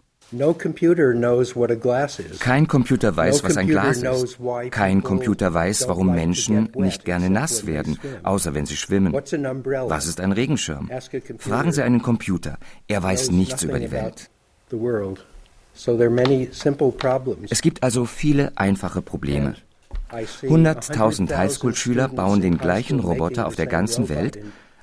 Kein 2.40 2.68
Computer 2.68 3.16
weiß, 3.16 3.44
was 3.44 3.58
ein 3.58 3.68
Glas 3.68 4.04
ist. 4.04 4.38
Kein 4.72 5.04
Computer 5.04 5.54
weiß, 5.54 5.88
warum 5.88 6.12
Menschen 6.14 6.70
nicht 6.76 7.06
gerne 7.06 7.30
nass 7.30 7.66
werden, 7.66 7.98
außer 8.24 8.54
wenn 8.54 8.66
sie 8.66 8.76
schwimmen. 8.76 9.14
Was 9.14 10.06
ist 10.06 10.22
ein 10.22 10.32
Regenschirm? 10.32 10.90
Fragen 11.40 11.72
Sie 11.72 11.84
einen 11.84 12.02
Computer. 12.02 12.58
Er 12.88 13.02
weiß 13.02 13.32
nichts 13.32 13.64
über 13.64 13.80
die 13.80 13.92
Welt. 13.92 14.30
Es 17.50 17.62
gibt 17.62 17.84
also 17.84 18.06
viele 18.06 18.52
einfache 18.56 19.02
Probleme. 19.02 19.56
100.000 20.12 21.36
Highschool-Schüler 21.36 22.08
bauen 22.10 22.42
den 22.42 22.58
gleichen 22.58 23.00
Roboter 23.00 23.48
auf 23.48 23.56
der 23.56 23.68
ganzen 23.68 24.10
Welt, 24.10 24.40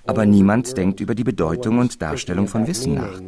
aber 0.07 0.27
niemand 0.27 0.77
denkt 0.77 1.01
über 1.01 1.15
die 1.15 1.25
Bedeutung 1.25 1.79
und 1.79 2.01
Darstellung 2.01 2.49
von 2.49 2.67
Wissen 2.67 2.95
nach. 2.95 3.21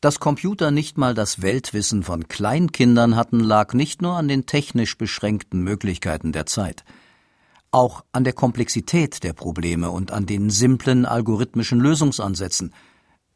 Dass 0.00 0.18
Computer 0.20 0.70
nicht 0.70 0.98
mal 0.98 1.14
das 1.14 1.42
Weltwissen 1.42 2.02
von 2.02 2.26
Kleinkindern 2.28 3.14
hatten, 3.14 3.40
lag 3.40 3.72
nicht 3.72 4.02
nur 4.02 4.16
an 4.16 4.28
den 4.28 4.46
technisch 4.46 4.98
beschränkten 4.98 5.62
Möglichkeiten 5.62 6.32
der 6.32 6.46
Zeit. 6.46 6.84
Auch 7.70 8.04
an 8.12 8.24
der 8.24 8.32
Komplexität 8.32 9.22
der 9.22 9.32
Probleme 9.32 9.90
und 9.90 10.10
an 10.10 10.26
den 10.26 10.50
simplen 10.50 11.06
algorithmischen 11.06 11.80
Lösungsansätzen– 11.80 12.72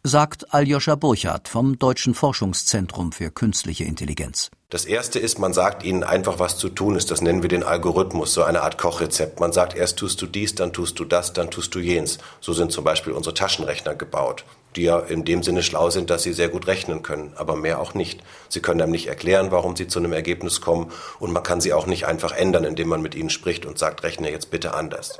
sagt 0.06 0.54
Aljoscha 0.54 0.94
Burchardt 0.94 1.48
vom 1.48 1.78
Deutschen 1.78 2.14
Forschungszentrum 2.14 3.10
für 3.10 3.30
künstliche 3.30 3.84
Intelligenz. 3.84 4.50
Das 4.70 4.84
erste 4.84 5.18
ist, 5.18 5.38
man 5.38 5.52
sagt 5.52 5.84
ihnen 5.84 6.04
einfach, 6.04 6.38
was 6.38 6.58
zu 6.58 6.68
tun 6.68 6.96
ist. 6.96 7.10
Das 7.10 7.22
nennen 7.22 7.42
wir 7.42 7.48
den 7.48 7.64
Algorithmus, 7.64 8.32
so 8.32 8.44
eine 8.44 8.62
Art 8.62 8.78
Kochrezept. 8.78 9.40
Man 9.40 9.52
sagt, 9.52 9.76
erst 9.76 9.98
tust 9.98 10.22
du 10.22 10.26
dies, 10.26 10.54
dann 10.54 10.72
tust 10.72 10.98
du 11.00 11.04
das, 11.04 11.32
dann 11.32 11.50
tust 11.50 11.74
du 11.74 11.80
jenes. 11.80 12.18
So 12.40 12.52
sind 12.52 12.70
zum 12.70 12.84
Beispiel 12.84 13.12
unsere 13.12 13.34
Taschenrechner 13.34 13.94
gebaut, 13.94 14.44
die 14.76 14.82
ja 14.82 15.00
in 15.00 15.24
dem 15.24 15.42
Sinne 15.42 15.64
schlau 15.64 15.90
sind, 15.90 16.08
dass 16.10 16.22
sie 16.22 16.32
sehr 16.32 16.48
gut 16.48 16.68
rechnen 16.68 17.02
können, 17.02 17.32
aber 17.34 17.56
mehr 17.56 17.80
auch 17.80 17.94
nicht. 17.94 18.22
Sie 18.48 18.60
können 18.60 18.80
einem 18.80 18.92
nicht 18.92 19.08
erklären, 19.08 19.50
warum 19.50 19.74
sie 19.74 19.88
zu 19.88 19.98
einem 19.98 20.12
Ergebnis 20.12 20.60
kommen 20.60 20.92
und 21.18 21.32
man 21.32 21.42
kann 21.42 21.60
sie 21.60 21.72
auch 21.72 21.86
nicht 21.86 22.06
einfach 22.06 22.32
ändern, 22.32 22.64
indem 22.64 22.88
man 22.88 23.02
mit 23.02 23.16
ihnen 23.16 23.30
spricht 23.30 23.66
und 23.66 23.78
sagt, 23.78 24.04
rechne 24.04 24.30
jetzt 24.30 24.50
bitte 24.50 24.74
anders. 24.74 25.18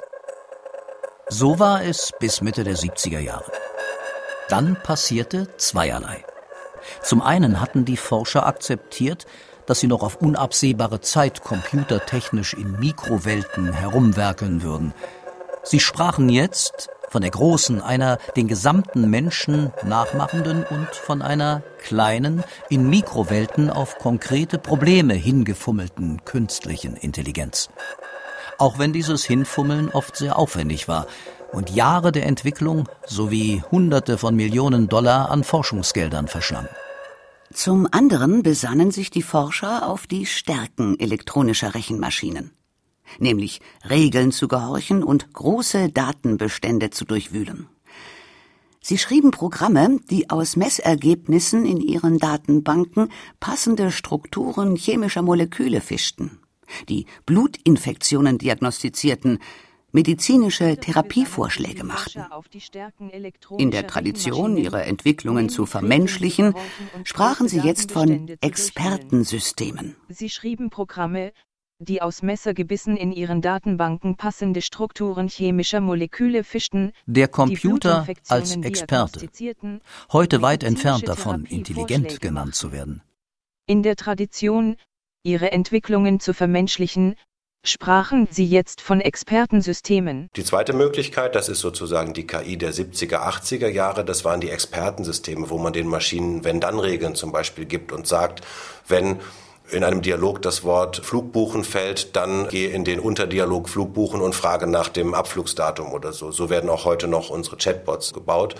So 1.28 1.58
war 1.58 1.82
es 1.82 2.12
bis 2.20 2.40
Mitte 2.40 2.62
der 2.62 2.76
70er 2.76 3.18
Jahre. 3.18 3.50
Dann 4.48 4.76
passierte 4.82 5.48
zweierlei. 5.56 6.24
Zum 7.02 7.20
einen 7.20 7.60
hatten 7.60 7.84
die 7.84 7.96
Forscher 7.96 8.46
akzeptiert, 8.46 9.26
dass 9.66 9.80
sie 9.80 9.88
noch 9.88 10.02
auf 10.02 10.16
unabsehbare 10.16 11.00
Zeit 11.00 11.42
computertechnisch 11.42 12.54
in 12.54 12.78
Mikrowelten 12.78 13.72
herumwerkeln 13.72 14.62
würden. 14.62 14.94
Sie 15.64 15.80
sprachen 15.80 16.28
jetzt 16.28 16.88
von 17.08 17.22
der 17.22 17.30
großen, 17.30 17.80
einer 17.80 18.18
den 18.36 18.48
gesamten 18.48 19.10
Menschen 19.10 19.72
nachmachenden 19.84 20.64
und 20.64 20.94
von 20.94 21.22
einer 21.22 21.62
kleinen, 21.78 22.44
in 22.68 22.88
Mikrowelten 22.88 23.70
auf 23.70 23.98
konkrete 23.98 24.58
Probleme 24.58 25.14
hingefummelten 25.14 26.24
künstlichen 26.24 26.96
Intelligenz. 26.96 27.68
Auch 28.58 28.78
wenn 28.78 28.92
dieses 28.92 29.24
Hinfummeln 29.24 29.90
oft 29.90 30.16
sehr 30.16 30.38
aufwendig 30.38 30.88
war, 30.88 31.06
und 31.52 31.70
Jahre 31.70 32.12
der 32.12 32.26
Entwicklung 32.26 32.88
sowie 33.06 33.62
Hunderte 33.70 34.18
von 34.18 34.34
Millionen 34.36 34.88
Dollar 34.88 35.30
an 35.30 35.44
Forschungsgeldern 35.44 36.28
verschlang. 36.28 36.68
Zum 37.52 37.88
anderen 37.90 38.42
besannen 38.42 38.90
sich 38.90 39.10
die 39.10 39.22
Forscher 39.22 39.88
auf 39.88 40.06
die 40.06 40.26
Stärken 40.26 40.98
elektronischer 40.98 41.74
Rechenmaschinen, 41.74 42.52
nämlich 43.18 43.60
Regeln 43.88 44.32
zu 44.32 44.48
gehorchen 44.48 45.02
und 45.02 45.32
große 45.32 45.90
Datenbestände 45.90 46.90
zu 46.90 47.04
durchwühlen. 47.04 47.68
Sie 48.88 48.98
schrieben 48.98 49.32
Programme, 49.32 49.98
die 50.10 50.30
aus 50.30 50.54
Messergebnissen 50.54 51.66
in 51.66 51.80
ihren 51.80 52.18
Datenbanken 52.18 53.10
passende 53.40 53.90
Strukturen 53.90 54.76
chemischer 54.76 55.22
Moleküle 55.22 55.80
fischten, 55.80 56.38
die 56.88 57.06
Blutinfektionen 57.26 58.38
diagnostizierten, 58.38 59.40
medizinische 59.96 60.76
Therapievorschläge 60.76 61.82
machten. 61.82 62.22
In 63.56 63.70
der 63.70 63.86
Tradition, 63.86 64.58
ihre 64.58 64.82
Entwicklungen 64.84 65.48
zu 65.48 65.64
vermenschlichen, 65.64 66.54
sprachen 67.04 67.48
sie 67.48 67.60
jetzt 67.60 67.92
von 67.92 68.08
Expertensystemen. 68.42 69.96
Sie 70.10 70.28
schrieben 70.28 70.68
Programme, 70.68 71.32
die 71.78 72.02
aus 72.02 72.22
Messergebissen 72.22 72.94
in 72.98 73.10
ihren 73.10 73.40
Datenbanken 73.40 74.16
passende 74.16 74.60
Strukturen 74.60 75.28
chemischer 75.28 75.80
Moleküle 75.80 76.44
fischten. 76.44 76.92
Der 77.06 77.28
Computer 77.28 78.06
als 78.28 78.56
Experte. 78.56 79.28
Heute 80.12 80.42
weit 80.42 80.62
entfernt 80.62 81.08
davon, 81.08 81.46
intelligent 81.46 82.20
genannt 82.20 82.54
zu 82.54 82.70
werden. 82.70 83.02
In 83.66 83.82
der 83.82 83.96
Tradition, 83.96 84.76
ihre 85.22 85.52
Entwicklungen 85.52 86.20
zu 86.20 86.34
vermenschlichen, 86.34 87.16
sprachen 87.68 88.28
Sie 88.30 88.46
jetzt 88.46 88.80
von 88.80 89.00
Expertensystemen. 89.00 90.28
Die 90.36 90.44
zweite 90.44 90.72
Möglichkeit, 90.72 91.34
das 91.34 91.48
ist 91.48 91.60
sozusagen 91.60 92.12
die 92.12 92.26
KI 92.26 92.56
der 92.56 92.72
70er, 92.72 93.18
80er 93.18 93.68
Jahre, 93.68 94.04
das 94.04 94.24
waren 94.24 94.40
die 94.40 94.50
Expertensysteme, 94.50 95.50
wo 95.50 95.58
man 95.58 95.72
den 95.72 95.86
Maschinen 95.86 96.44
Wenn-Dann-Regeln 96.44 97.14
zum 97.14 97.32
Beispiel 97.32 97.64
gibt 97.64 97.92
und 97.92 98.06
sagt, 98.06 98.42
wenn 98.88 99.20
in 99.70 99.82
einem 99.82 100.02
Dialog 100.02 100.42
das 100.42 100.62
Wort 100.64 100.98
Flugbuchen 101.04 101.64
fällt, 101.64 102.14
dann 102.14 102.48
gehe 102.48 102.70
in 102.70 102.84
den 102.84 103.00
Unterdialog 103.00 103.68
Flugbuchen 103.68 104.20
und 104.20 104.34
frage 104.34 104.66
nach 104.66 104.88
dem 104.88 105.12
Abflugsdatum 105.14 105.92
oder 105.92 106.12
so. 106.12 106.30
So 106.30 106.50
werden 106.50 106.70
auch 106.70 106.84
heute 106.84 107.08
noch 107.08 107.30
unsere 107.30 107.56
Chatbots 107.56 108.12
gebaut. 108.12 108.54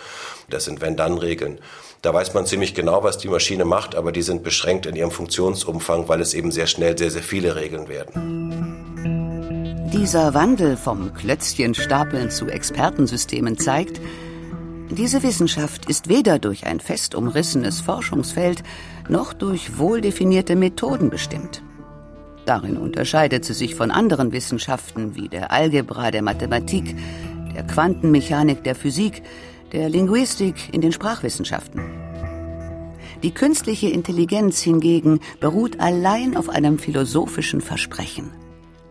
Das 0.51 0.65
sind 0.65 0.81
Wenn-Dann-Regeln. 0.81 1.61
Da 2.03 2.13
weiß 2.13 2.35
man 2.35 2.47
ziemlich 2.47 2.75
genau, 2.75 3.03
was 3.03 3.19
die 3.19 3.29
Maschine 3.29 3.65
macht, 3.65 3.95
aber 3.95 4.13
die 4.13 4.23
sind 4.23 4.43
beschränkt 4.43 4.87
in 4.87 4.97
ihrem 4.97 5.11
Funktionsumfang, 5.11 6.09
weil 6.09 6.21
es 6.21 6.35
eben 6.35 6.51
sehr 6.51 6.67
schnell 6.67 6.99
sehr, 6.99 7.11
sehr 7.11 7.23
viele 7.23 7.57
Regeln 7.57 7.89
werden. 7.89 8.57
Dieser 9.93 10.35
Wandel 10.35 10.77
vom 10.77 11.15
Klötzchenstapeln 11.15 12.31
zu 12.31 12.47
Expertensystemen 12.47 13.59
zeigt, 13.59 14.01
diese 14.91 15.23
Wissenschaft 15.25 15.89
ist 15.91 16.09
weder 16.09 16.39
durch 16.39 16.65
ein 16.65 16.79
fest 16.79 17.15
umrissenes 17.17 17.81
Forschungsfeld 17.81 18.63
noch 19.09 19.33
durch 19.33 19.79
wohldefinierte 19.79 20.57
Methoden 20.57 21.11
bestimmt. 21.11 21.63
Darin 22.45 22.77
unterscheidet 22.77 23.45
sie 23.45 23.55
sich 23.55 23.75
von 23.75 23.91
anderen 23.91 24.33
Wissenschaften 24.33 25.17
wie 25.17 25.29
der 25.29 25.53
Algebra 25.53 26.11
der 26.11 26.23
Mathematik, 26.23 26.97
der 27.55 27.65
Quantenmechanik 27.65 28.63
der 28.63 28.75
Physik, 28.75 29.23
der 29.73 29.89
Linguistik 29.89 30.73
in 30.73 30.81
den 30.81 30.93
Sprachwissenschaften. 30.93 31.83
Die 33.23 33.33
künstliche 33.33 33.89
Intelligenz 33.89 34.61
hingegen 34.61 35.21
beruht 35.41 35.81
allein 35.81 36.37
auf 36.37 36.49
einem 36.49 36.79
philosophischen 36.79 37.61
Versprechen– 37.61 38.31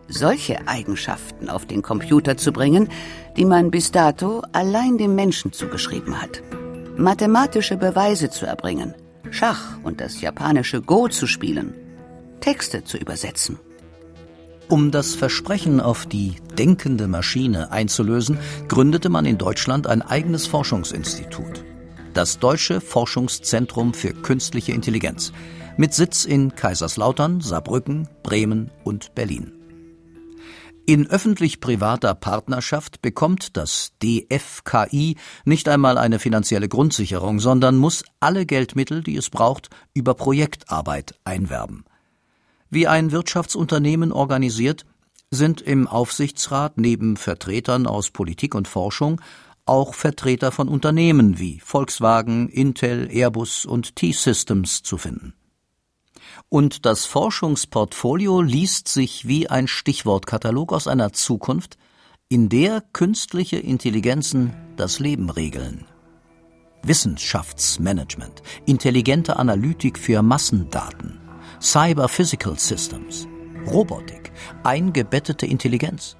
solche 0.08 0.68
Eigenschaften 0.68 1.48
auf 1.48 1.66
den 1.66 1.82
Computer 1.82 2.36
zu 2.36 2.52
bringen, 2.52 2.88
die 3.36 3.44
man 3.44 3.70
bis 3.70 3.90
dato 3.90 4.42
allein 4.52 4.98
dem 4.98 5.14
Menschen 5.14 5.52
zugeschrieben 5.52 6.20
hat. 6.20 6.42
Mathematische 6.96 7.76
Beweise 7.76 8.30
zu 8.30 8.46
erbringen, 8.46 8.94
Schach 9.30 9.78
und 9.82 10.00
das 10.00 10.20
japanische 10.20 10.82
Go 10.82 11.08
zu 11.08 11.26
spielen, 11.26 11.74
Texte 12.40 12.84
zu 12.84 12.96
übersetzen. 12.98 13.58
Um 14.68 14.90
das 14.90 15.14
Versprechen 15.14 15.80
auf 15.80 16.06
die 16.06 16.36
denkende 16.58 17.06
Maschine 17.06 17.70
einzulösen, 17.70 18.38
gründete 18.68 19.08
man 19.08 19.24
in 19.24 19.38
Deutschland 19.38 19.86
ein 19.86 20.02
eigenes 20.02 20.46
Forschungsinstitut. 20.46 21.64
Das 22.14 22.38
Deutsche 22.38 22.80
Forschungszentrum 22.80 23.94
für 23.94 24.12
künstliche 24.12 24.72
Intelligenz 24.72 25.32
mit 25.76 25.94
Sitz 25.94 26.24
in 26.24 26.54
Kaiserslautern, 26.54 27.40
Saarbrücken, 27.40 28.08
Bremen 28.22 28.70
und 28.82 29.14
Berlin. 29.14 29.55
In 30.88 31.08
öffentlich-privater 31.08 32.14
Partnerschaft 32.14 33.02
bekommt 33.02 33.56
das 33.56 33.90
DFKI 34.04 35.16
nicht 35.44 35.68
einmal 35.68 35.98
eine 35.98 36.20
finanzielle 36.20 36.68
Grundsicherung, 36.68 37.40
sondern 37.40 37.76
muss 37.76 38.04
alle 38.20 38.46
Geldmittel, 38.46 39.02
die 39.02 39.16
es 39.16 39.28
braucht, 39.28 39.68
über 39.94 40.14
Projektarbeit 40.14 41.18
einwerben. 41.24 41.84
Wie 42.70 42.86
ein 42.86 43.10
Wirtschaftsunternehmen 43.10 44.12
organisiert, 44.12 44.86
sind 45.28 45.60
im 45.60 45.88
Aufsichtsrat 45.88 46.78
neben 46.78 47.16
Vertretern 47.16 47.88
aus 47.88 48.12
Politik 48.12 48.54
und 48.54 48.68
Forschung 48.68 49.20
auch 49.64 49.92
Vertreter 49.92 50.52
von 50.52 50.68
Unternehmen 50.68 51.40
wie 51.40 51.58
Volkswagen, 51.58 52.48
Intel, 52.48 53.08
Airbus 53.10 53.64
und 53.64 53.96
T-Systems 53.96 54.84
zu 54.84 54.98
finden 54.98 55.34
und 56.48 56.86
das 56.86 57.04
Forschungsportfolio 57.06 58.40
liest 58.40 58.88
sich 58.88 59.26
wie 59.26 59.48
ein 59.48 59.66
Stichwortkatalog 59.66 60.72
aus 60.72 60.86
einer 60.86 61.12
Zukunft, 61.12 61.76
in 62.28 62.48
der 62.48 62.82
künstliche 62.92 63.56
Intelligenzen 63.56 64.54
das 64.76 64.98
Leben 64.98 65.30
regeln. 65.30 65.86
Wissenschaftsmanagement, 66.82 68.42
intelligente 68.64 69.36
Analytik 69.36 69.98
für 69.98 70.22
Massendaten, 70.22 71.20
Cyber-Physical 71.60 72.58
Systems, 72.58 73.26
Robotik, 73.66 74.32
eingebettete 74.62 75.46
Intelligenz, 75.46 76.16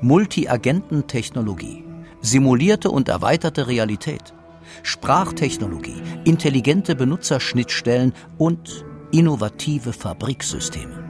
Multi-Agenten-Technologie, 0.00 1.84
simulierte 2.22 2.90
und 2.90 3.08
erweiterte 3.08 3.66
Realität, 3.66 4.32
Sprachtechnologie, 4.82 6.02
intelligente 6.24 6.94
Benutzerschnittstellen 6.94 8.14
und 8.38 8.84
innovative 9.12 9.92
Fabriksysteme. 9.92 11.04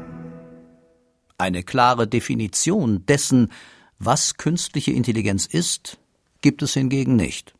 Eine 1.38 1.62
klare 1.62 2.06
Definition 2.06 3.04
dessen, 3.06 3.52
was 3.98 4.36
künstliche 4.36 4.92
Intelligenz 4.92 5.46
ist, 5.46 5.98
gibt 6.40 6.62
es 6.62 6.74
hingegen 6.74 7.16
nicht. 7.16 7.54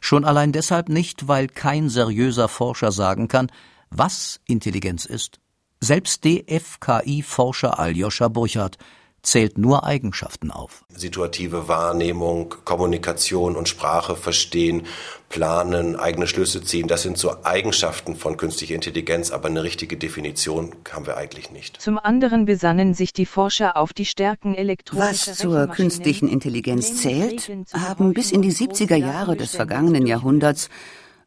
Schon 0.00 0.24
allein 0.24 0.52
deshalb 0.52 0.88
nicht, 0.88 1.28
weil 1.28 1.48
kein 1.48 1.88
seriöser 1.88 2.48
Forscher 2.48 2.92
sagen 2.92 3.28
kann, 3.28 3.50
was 3.90 4.40
Intelligenz 4.46 5.04
ist. 5.04 5.40
Selbst 5.80 6.24
DFKI-Forscher 6.24 7.78
Aljoscha 7.78 8.28
Burchardt 8.28 8.78
zählt 9.22 9.58
nur 9.58 9.84
Eigenschaften 9.84 10.50
auf. 10.50 10.84
Situative 10.94 11.68
Wahrnehmung, 11.68 12.54
Kommunikation 12.64 13.56
und 13.56 13.68
Sprache 13.68 14.16
verstehen, 14.16 14.86
planen, 15.28 15.96
eigene 15.96 16.26
Schlüsse 16.26 16.62
ziehen, 16.62 16.88
das 16.88 17.02
sind 17.02 17.18
so 17.18 17.44
Eigenschaften 17.44 18.16
von 18.16 18.36
künstlicher 18.36 18.74
Intelligenz, 18.74 19.30
aber 19.30 19.48
eine 19.48 19.62
richtige 19.62 19.96
Definition 19.96 20.74
haben 20.90 21.06
wir 21.06 21.16
eigentlich 21.16 21.50
nicht. 21.50 21.80
Zum 21.80 21.98
anderen 21.98 22.44
besannen 22.44 22.94
sich 22.94 23.12
die 23.12 23.26
Forscher 23.26 23.76
auf 23.76 23.92
die 23.92 24.06
Stärken 24.06 24.54
elektronischer 24.54 25.30
Was 25.32 25.38
zur 25.38 25.66
künstlichen 25.68 26.28
Intelligenz 26.28 26.96
zählt, 26.96 27.50
haben 27.72 28.12
bis 28.12 28.32
in 28.32 28.42
die 28.42 28.52
70er 28.52 28.96
Jahre 28.96 29.36
des 29.36 29.54
vergangenen 29.54 30.06
Jahrhunderts 30.06 30.68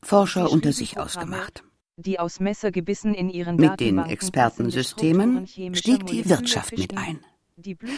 Forscher 0.02 0.52
unter 0.52 0.74
sich 0.74 1.00
ausgemacht. 1.00 1.64
Die 1.96 2.20
aus 2.20 2.40
Messergebissen 2.40 3.14
in 3.14 3.30
ihren 3.30 3.56
Mit 3.56 3.80
den 3.80 4.00
Expertensystemen 4.00 5.48
stieg 5.48 6.06
die 6.08 6.28
Wirtschaft 6.28 6.78
mit 6.78 6.98
ein. 6.98 7.20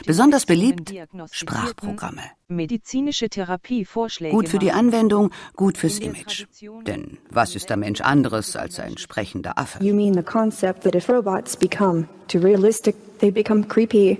Besonders 0.05 0.45
beliebt 0.45 0.93
Sprachprogramme. 1.31 2.21
Medizinische 2.47 3.29
Therapievorschläge. 3.29 4.35
Gut 4.35 4.49
für 4.49 4.59
die 4.59 4.71
Anwendung, 4.71 5.31
gut 5.55 5.77
fürs 5.77 5.99
Image. 5.99 6.45
Denn 6.85 7.17
was 7.29 7.55
ist 7.55 7.69
der 7.69 7.77
Mensch 7.77 8.01
anderes 8.01 8.55
als 8.55 8.79
ein 8.79 8.97
sprechender 8.97 9.57
Affe? 9.57 9.83
You 9.83 9.95
mean 9.95 10.13
the 10.13 10.23
concept 10.23 10.83
that 10.83 10.93
if 10.93 11.09
robots 11.09 11.55
become 11.55 12.07
too 12.27 12.39
realistic, 12.39 12.95
they 13.19 13.31
become 13.31 13.65
creepy. 13.67 14.19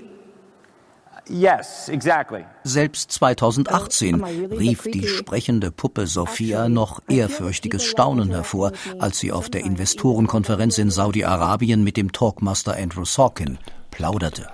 Yes, 1.28 1.88
exactly. 1.88 2.44
Selbst 2.62 3.10
2018 3.10 4.22
rief 4.24 4.84
die 4.84 5.06
sprechende 5.06 5.72
Puppe 5.72 6.06
Sophia 6.06 6.68
noch 6.68 7.00
ehrfürchtiges 7.08 7.84
Staunen 7.84 8.30
hervor, 8.30 8.72
als 9.00 9.18
sie 9.18 9.32
auf 9.32 9.50
der 9.50 9.64
Investorenkonferenz 9.64 10.78
in 10.78 10.90
Saudi-Arabien 10.90 11.82
mit 11.82 11.96
dem 11.96 12.12
Talkmaster 12.12 12.76
Andrew 12.76 13.04
Sorkin 13.04 13.58
plauderte. 13.90 14.46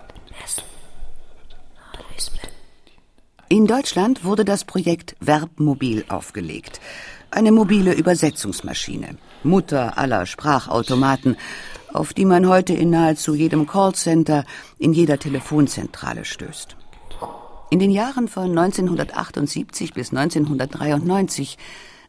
In 3.62 3.68
Deutschland 3.68 4.24
wurde 4.24 4.44
das 4.44 4.64
Projekt 4.64 5.14
Verbmobil 5.20 6.04
aufgelegt. 6.08 6.80
Eine 7.30 7.52
mobile 7.52 7.92
Übersetzungsmaschine, 7.92 9.16
Mutter 9.44 9.96
aller 9.98 10.26
Sprachautomaten, 10.26 11.36
auf 11.92 12.12
die 12.12 12.24
man 12.24 12.48
heute 12.48 12.72
in 12.72 12.90
nahezu 12.90 13.36
jedem 13.36 13.68
Callcenter, 13.68 14.44
in 14.80 14.92
jeder 14.92 15.16
Telefonzentrale 15.16 16.24
stößt. 16.24 16.74
In 17.70 17.78
den 17.78 17.92
Jahren 17.92 18.26
von 18.26 18.50
1978 18.58 19.94
bis 19.94 20.10
1993 20.10 21.56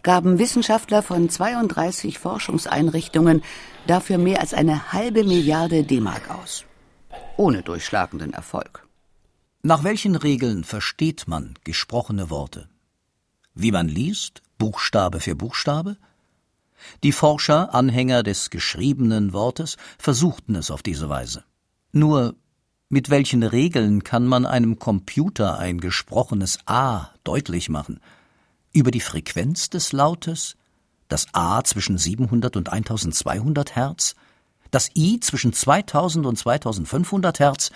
gaben 0.01 0.39
Wissenschaftler 0.39 1.03
von 1.03 1.29
32 1.29 2.17
Forschungseinrichtungen 2.17 3.43
dafür 3.85 4.17
mehr 4.17 4.41
als 4.41 4.55
eine 4.55 4.91
halbe 4.91 5.23
Milliarde 5.23 5.83
D-Mark 5.83 6.31
aus. 6.31 6.65
Ohne 7.37 7.61
durchschlagenden 7.61 8.33
Erfolg. 8.33 8.82
Nach 9.65 9.85
welchen 9.85 10.17
Regeln 10.17 10.65
versteht 10.65 11.25
man 11.25 11.53
gesprochene 11.63 12.29
Worte? 12.29 12.67
Wie 13.55 13.71
man 13.71 13.87
liest, 13.87 14.41
Buchstabe 14.57 15.21
für 15.21 15.37
Buchstabe? 15.37 15.95
Die 17.01 17.13
Forscher, 17.13 17.73
Anhänger 17.73 18.23
des 18.23 18.49
geschriebenen 18.49 19.31
Wortes, 19.31 19.77
versuchten 19.97 20.55
es 20.55 20.69
auf 20.69 20.83
diese 20.83 21.07
Weise. 21.07 21.45
Nur 21.93 22.35
mit 22.89 23.09
welchen 23.09 23.41
Regeln 23.41 24.03
kann 24.03 24.27
man 24.27 24.45
einem 24.45 24.79
Computer 24.79 25.57
ein 25.59 25.79
gesprochenes 25.79 26.59
A 26.65 27.11
deutlich 27.23 27.69
machen? 27.69 28.01
Über 28.73 28.91
die 28.91 28.99
Frequenz 28.99 29.69
des 29.69 29.93
Lautes? 29.93 30.57
Das 31.07 31.27
A 31.31 31.63
zwischen 31.63 31.97
700 31.97 32.57
und 32.57 32.67
1200 32.67 33.77
Hertz? 33.77 34.15
Das 34.71 34.89
I 34.93 35.21
zwischen 35.21 35.53
2000 35.53 36.25
und 36.25 36.37
2500 36.37 37.39
Hertz? 37.39 37.71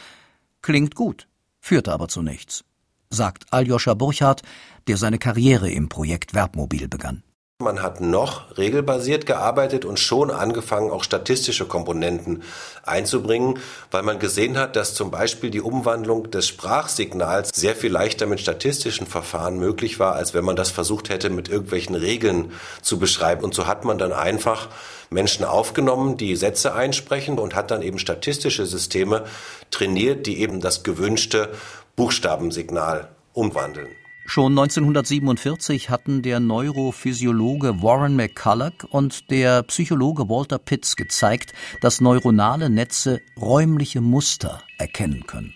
Klingt 0.62 0.94
gut, 0.94 1.30
führte 1.68 1.92
aber 1.92 2.08
zu 2.08 2.22
nichts, 2.22 2.64
sagt 3.10 3.46
Aljoscha 3.52 3.94
Burchardt, 3.94 4.42
der 4.88 4.98
seine 4.98 5.20
Karriere 5.20 5.70
im 5.70 5.90
Projekt 5.90 6.34
Verbmobil 6.34 6.88
begann. 6.88 7.24
Man 7.60 7.82
hat 7.82 8.02
noch 8.02 8.56
regelbasiert 8.60 9.26
gearbeitet 9.26 9.84
und 9.84 10.00
schon 10.00 10.30
angefangen, 10.30 10.92
auch 10.92 11.04
statistische 11.04 11.66
Komponenten 11.66 12.44
einzubringen, 12.84 13.58
weil 13.90 14.04
man 14.04 14.20
gesehen 14.20 14.60
hat, 14.60 14.76
dass 14.76 14.94
zum 14.94 15.10
Beispiel 15.10 15.50
die 15.50 15.62
Umwandlung 15.62 16.30
des 16.30 16.48
Sprachsignals 16.48 17.50
sehr 17.56 17.76
viel 17.76 17.92
leichter 17.92 18.28
mit 18.28 18.40
statistischen 18.40 19.08
Verfahren 19.08 19.58
möglich 19.58 20.00
war, 20.00 20.14
als 20.14 20.36
wenn 20.36 20.46
man 20.46 20.56
das 20.56 20.70
versucht 20.70 21.10
hätte, 21.10 21.32
mit 21.32 21.50
irgendwelchen 21.50 21.96
Regeln 21.96 22.52
zu 22.84 23.00
beschreiben. 23.00 23.44
Und 23.44 23.56
so 23.56 23.66
hat 23.66 23.86
man 23.86 23.98
dann 23.98 24.14
einfach 24.14 24.70
Menschen 25.10 25.46
aufgenommen, 25.46 26.18
die 26.18 26.36
Sätze 26.36 26.74
einsprechen 26.74 27.40
und 27.40 27.56
hat 27.56 27.72
dann 27.72 27.82
eben 27.82 28.00
statistische 28.00 28.66
Systeme 28.66 29.26
trainiert, 29.72 30.28
die 30.28 30.40
eben 30.40 30.62
das 30.62 30.84
gewünschte 30.84 31.54
Buchstabensignal 31.96 33.10
umwandeln. 33.34 33.90
Schon 34.30 34.52
1947 34.60 35.90
hatten 35.90 36.22
der 36.22 36.42
Neurophysiologe 36.42 37.82
Warren 37.82 38.18
McCulloch 38.18 38.84
und 38.90 39.32
der 39.32 39.64
Psychologe 39.64 40.28
Walter 40.28 40.58
Pitts 40.58 40.98
gezeigt, 40.98 41.54
dass 41.80 42.02
neuronale 42.02 42.70
Netze 42.70 43.22
räumliche 43.40 44.02
Muster 44.02 44.64
erkennen 44.78 45.26
können. 45.28 45.54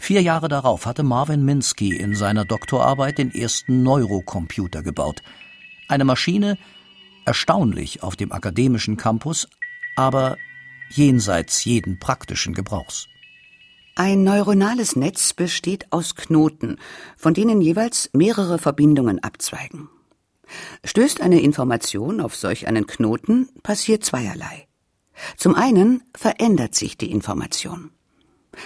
Vier 0.00 0.20
Jahre 0.20 0.48
darauf 0.48 0.84
hatte 0.84 1.04
Marvin 1.04 1.44
Minsky 1.44 1.94
in 1.94 2.16
seiner 2.16 2.44
Doktorarbeit 2.44 3.18
den 3.18 3.32
ersten 3.32 3.84
Neurocomputer 3.84 4.82
gebaut. 4.82 5.22
Eine 5.86 6.04
Maschine, 6.04 6.58
erstaunlich 7.30 8.02
auf 8.02 8.16
dem 8.16 8.32
akademischen 8.32 8.96
Campus, 8.96 9.46
aber 9.94 10.36
jenseits 10.88 11.64
jeden 11.64 12.00
praktischen 12.00 12.54
Gebrauchs. 12.54 13.06
Ein 13.94 14.24
neuronales 14.24 14.96
Netz 14.96 15.32
besteht 15.32 15.86
aus 15.92 16.16
Knoten, 16.16 16.78
von 17.16 17.32
denen 17.32 17.60
jeweils 17.60 18.10
mehrere 18.12 18.58
Verbindungen 18.58 19.22
abzweigen. 19.22 19.88
Stößt 20.84 21.20
eine 21.20 21.40
Information 21.40 22.20
auf 22.20 22.34
solch 22.34 22.66
einen 22.66 22.88
Knoten, 22.88 23.48
passiert 23.62 24.02
zweierlei. 24.04 24.66
Zum 25.36 25.54
einen 25.54 26.02
verändert 26.16 26.74
sich 26.74 26.98
die 26.98 27.12
Information. 27.12 27.92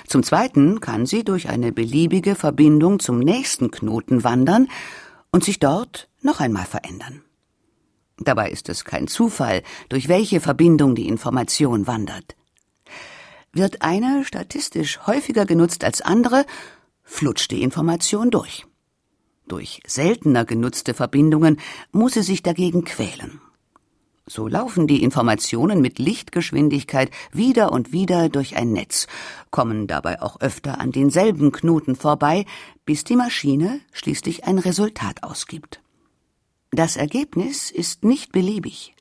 Zum 0.07 0.23
zweiten 0.23 0.81
kann 0.81 1.05
sie 1.05 1.23
durch 1.23 1.51
eine 1.51 1.71
beliebige 1.71 2.35
Verbindung 2.35 2.99
zum 2.99 3.19
nächsten 3.19 3.71
Knoten 3.71 4.25
wandern 4.25 4.69
und 5.33 5.45
sich 5.45 5.59
dort 5.59 6.09
noch 6.23 6.41
einmal 6.41 6.65
verändern. 6.65 7.21
Dabei 8.19 8.51
ist 8.51 8.69
es 8.69 8.85
kein 8.85 9.09
Zufall, 9.09 9.63
durch 9.89 10.09
welche 10.09 10.41
Verbindung 10.41 10.95
die 10.95 11.09
Information 11.09 11.87
wandert. 11.87 12.37
Wird 13.53 13.83
eine 13.83 14.25
statistisch 14.25 15.01
häufiger 15.07 15.47
genutzt 15.47 15.85
als 15.85 16.01
andere, 16.01 16.45
flutscht 17.03 17.51
die 17.51 17.63
Information 17.63 18.31
durch. 18.31 18.67
Durch 19.47 19.81
seltener 19.87 20.45
genutzte 20.45 20.95
Verbindungen 20.95 21.59
muss 21.93 22.15
sie 22.15 22.23
sich 22.23 22.43
dagegen 22.43 22.85
quälen. 22.85 23.41
So 24.27 24.49
laufen 24.49 24.87
die 24.87 25.03
Informationen 25.03 25.83
mit 25.83 25.99
Lichtgeschwindigkeit 25.99 27.11
wieder 27.31 27.73
und 27.73 27.93
wieder 27.93 28.31
durch 28.31 28.57
ein 28.57 28.73
Netz, 28.73 29.07
kommen 29.51 29.87
dabei 29.87 30.23
auch 30.23 30.41
öfter 30.41 30.81
an 30.81 30.93
denselben 30.93 31.53
Knoten 31.53 31.95
vorbei, 31.95 32.47
bis 32.87 33.05
die 33.05 33.17
Maschine 33.17 33.81
schließlich 33.93 34.45
ein 34.45 34.59
Resultat 34.59 35.23
ausgibt. 35.23 35.84
Das 36.75 36.97
Ergebnis 36.97 37.71
ist 37.71 38.03
nicht 38.03 38.33
beliebig. 38.33 38.95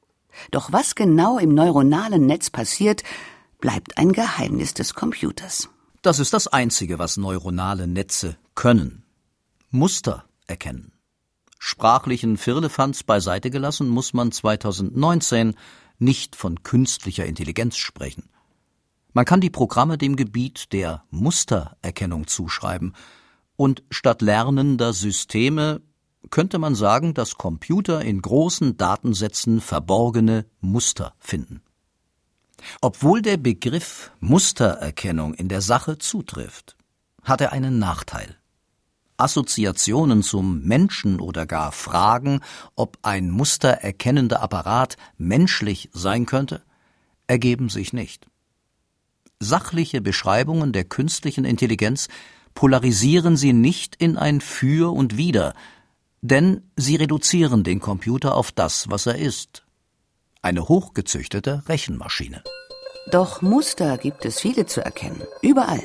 Doch 0.52 0.72
was 0.72 0.94
genau 0.94 1.40
im 1.40 1.56
neuronalen 1.56 2.28
Netz 2.28 2.52
passiert, 2.52 3.04
bleibt 3.60 3.98
ein 3.98 4.12
Geheimnis 4.12 4.76
des 4.76 4.94
Computers. 4.94 5.70
Das 6.04 6.20
ist 6.20 6.34
das 6.34 6.48
Einzige, 6.48 7.00
was 7.00 7.18
neuronale 7.18 7.88
Netze 7.88 8.38
können. 8.54 9.04
Muster 9.72 10.26
erkennen. 10.46 10.92
Sprachlichen 11.58 12.38
Firlefanz 12.38 13.02
beiseite 13.02 13.50
gelassen, 13.50 13.90
muss 13.90 14.14
man 14.14 14.32
2019 14.32 15.56
nicht 15.98 16.36
von 16.36 16.62
künstlicher 16.62 17.26
Intelligenz 17.26 17.78
sprechen. 17.78 18.30
Man 19.14 19.26
kann 19.26 19.42
die 19.42 19.50
Programme 19.50 19.98
dem 19.98 20.16
Gebiet 20.16 20.74
der 20.74 21.06
Mustererkennung 21.10 22.28
zuschreiben, 22.28 22.94
und 23.56 23.84
statt 23.90 24.22
lernender 24.22 24.94
Systeme 24.94 25.82
könnte 26.30 26.60
man 26.60 26.76
sagen, 26.76 27.14
dass 27.14 27.38
Computer 27.38 28.02
in 28.02 28.22
großen 28.22 28.78
Datensätzen 28.78 29.62
verborgene 29.62 30.46
Muster 30.62 31.14
finden. 31.20 31.62
Obwohl 32.82 33.22
der 33.22 33.38
Begriff 33.38 34.12
Mustererkennung 34.20 35.34
in 35.34 35.50
der 35.50 35.62
Sache 35.62 35.98
zutrifft, 35.98 36.78
hat 37.24 37.42
er 37.42 37.52
einen 37.52 37.80
Nachteil. 37.80 38.38
Assoziationen 39.18 40.24
zum 40.24 40.64
Menschen 40.64 41.20
oder 41.20 41.46
gar 41.46 41.72
Fragen, 41.72 42.42
ob 42.76 42.98
ein 43.04 43.30
mustererkennender 43.30 44.42
Apparat 44.42 44.98
menschlich 45.18 45.90
sein 45.94 46.26
könnte, 46.26 46.64
ergeben 47.28 47.70
sich 47.70 47.94
nicht. 47.94 48.28
Sachliche 49.40 50.02
Beschreibungen 50.02 50.74
der 50.74 50.86
künstlichen 50.86 51.46
Intelligenz 51.46 52.08
polarisieren 52.54 53.38
sie 53.38 53.54
nicht 53.54 53.96
in 53.96 54.18
ein 54.18 54.42
Für 54.42 54.94
und 54.94 55.18
Wider, 55.18 55.54
denn 56.24 56.62
sie 56.78 56.96
reduzieren 56.96 57.64
den 57.64 57.82
Computer 57.82 58.36
auf 58.36 58.54
das, 58.54 58.90
was 58.90 59.06
er 59.06 59.18
ist, 59.18 59.66
eine 60.42 60.70
hochgezüchtete 60.70 61.64
Rechenmaschine. 61.68 62.42
Doch 63.12 63.42
Muster 63.42 63.98
gibt 63.98 64.24
es 64.24 64.40
viele 64.40 64.66
zu 64.66 64.84
erkennen, 64.84 65.22
überall. 65.42 65.82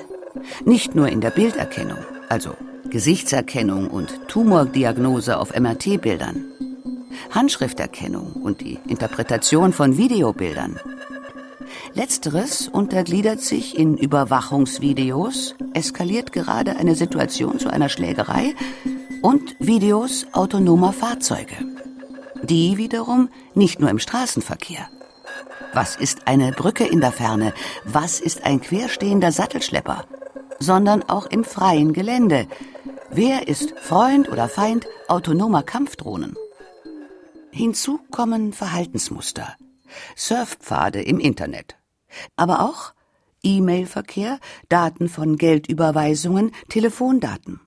Nicht 0.65 0.95
nur 0.95 1.09
in 1.09 1.21
der 1.21 1.31
Bilderkennung, 1.31 1.99
also 2.29 2.55
Gesichtserkennung 2.89 3.91
und 3.91 4.29
Tumordiagnose 4.29 5.39
auf 5.39 5.59
MRT-Bildern, 5.59 6.45
Handschrifterkennung 7.33 8.35
und 8.35 8.61
die 8.61 8.79
Interpretation 8.87 9.73
von 9.73 9.99
Videobildern. 9.99 10.79
Letzteres 11.95 12.69
untergliedert 12.69 13.41
sich 13.41 13.77
in 13.77 13.97
Überwachungsvideos, 13.97 15.57
eskaliert 15.75 16.33
gerade 16.33 16.77
eine 16.77 16.95
Situation 16.95 17.59
zu 17.59 17.71
einer 17.71 17.89
Schlägerei 17.89 18.55
und 19.23 19.57
Videos 19.59 20.27
autonomer 20.33 20.93
Fahrzeuge. 20.93 21.57
Die 22.43 22.77
wiederum 22.77 23.29
nicht 23.55 23.81
nur 23.81 23.91
im 23.91 23.99
Straßenverkehr. 23.99 24.89
Was 25.73 25.97
ist 25.97 26.27
eine 26.27 26.53
Brücke 26.53 26.87
in 26.87 27.01
der 27.01 27.13
Ferne? 27.13 27.53
Was 27.85 28.21
ist 28.21 28.45
ein 28.45 28.61
querstehender 28.61 29.33
Sattelschlepper? 29.33 30.05
Sondern 30.59 31.03
auch 31.03 31.27
im 31.27 31.45
freien 31.45 31.93
Gelände. 31.93 32.47
Wer 33.11 33.49
ist 33.49 33.79
Freund 33.79 34.29
oder 34.29 34.49
Feind 34.49 34.87
autonomer 35.09 35.63
Kampfdrohnen? 35.63 36.37
Hinzu 37.51 38.01
kommen 38.11 38.53
Verhaltensmuster, 38.53 39.57
Surfpfade 40.17 41.03
im 41.03 41.19
Internet, 41.19 41.77
aber 42.37 42.61
auch 42.61 42.93
E-Mail-Verkehr, 43.43 44.39
Daten 44.69 45.09
von 45.09 45.37
Geldüberweisungen, 45.37 46.53
Telefondaten. 46.69 47.61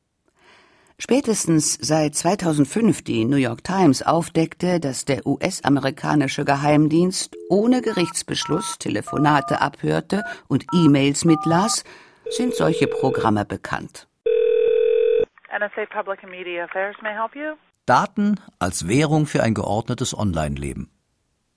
Spätestens 1.04 1.80
seit 1.82 2.14
2005 2.14 3.04
die 3.04 3.26
New 3.26 3.38
York 3.38 3.64
Times 3.64 4.04
aufdeckte, 4.04 4.80
dass 4.80 5.04
der 5.04 5.26
US-amerikanische 5.26 6.46
Geheimdienst 6.46 7.36
ohne 7.50 7.82
Gerichtsbeschluss 7.82 8.78
Telefonate 8.78 9.62
abhörte 9.62 10.24
und 10.48 10.64
E-Mails 10.72 11.26
mitlas, 11.26 11.86
sind 12.30 12.54
solche 12.54 12.86
Programme 12.86 13.46
bekannt. 13.46 14.08
NSA 15.50 15.88
Public 15.92 16.24
and 16.24 16.32
Media 16.32 16.66
Affairs 16.66 16.96
may 17.02 17.14
help 17.16 17.36
you. 17.36 17.56
Daten 17.88 18.40
als 18.60 18.88
Währung 18.88 19.26
für 19.26 19.42
ein 19.42 19.56
geordnetes 19.56 20.16
Online-Leben. 20.16 20.92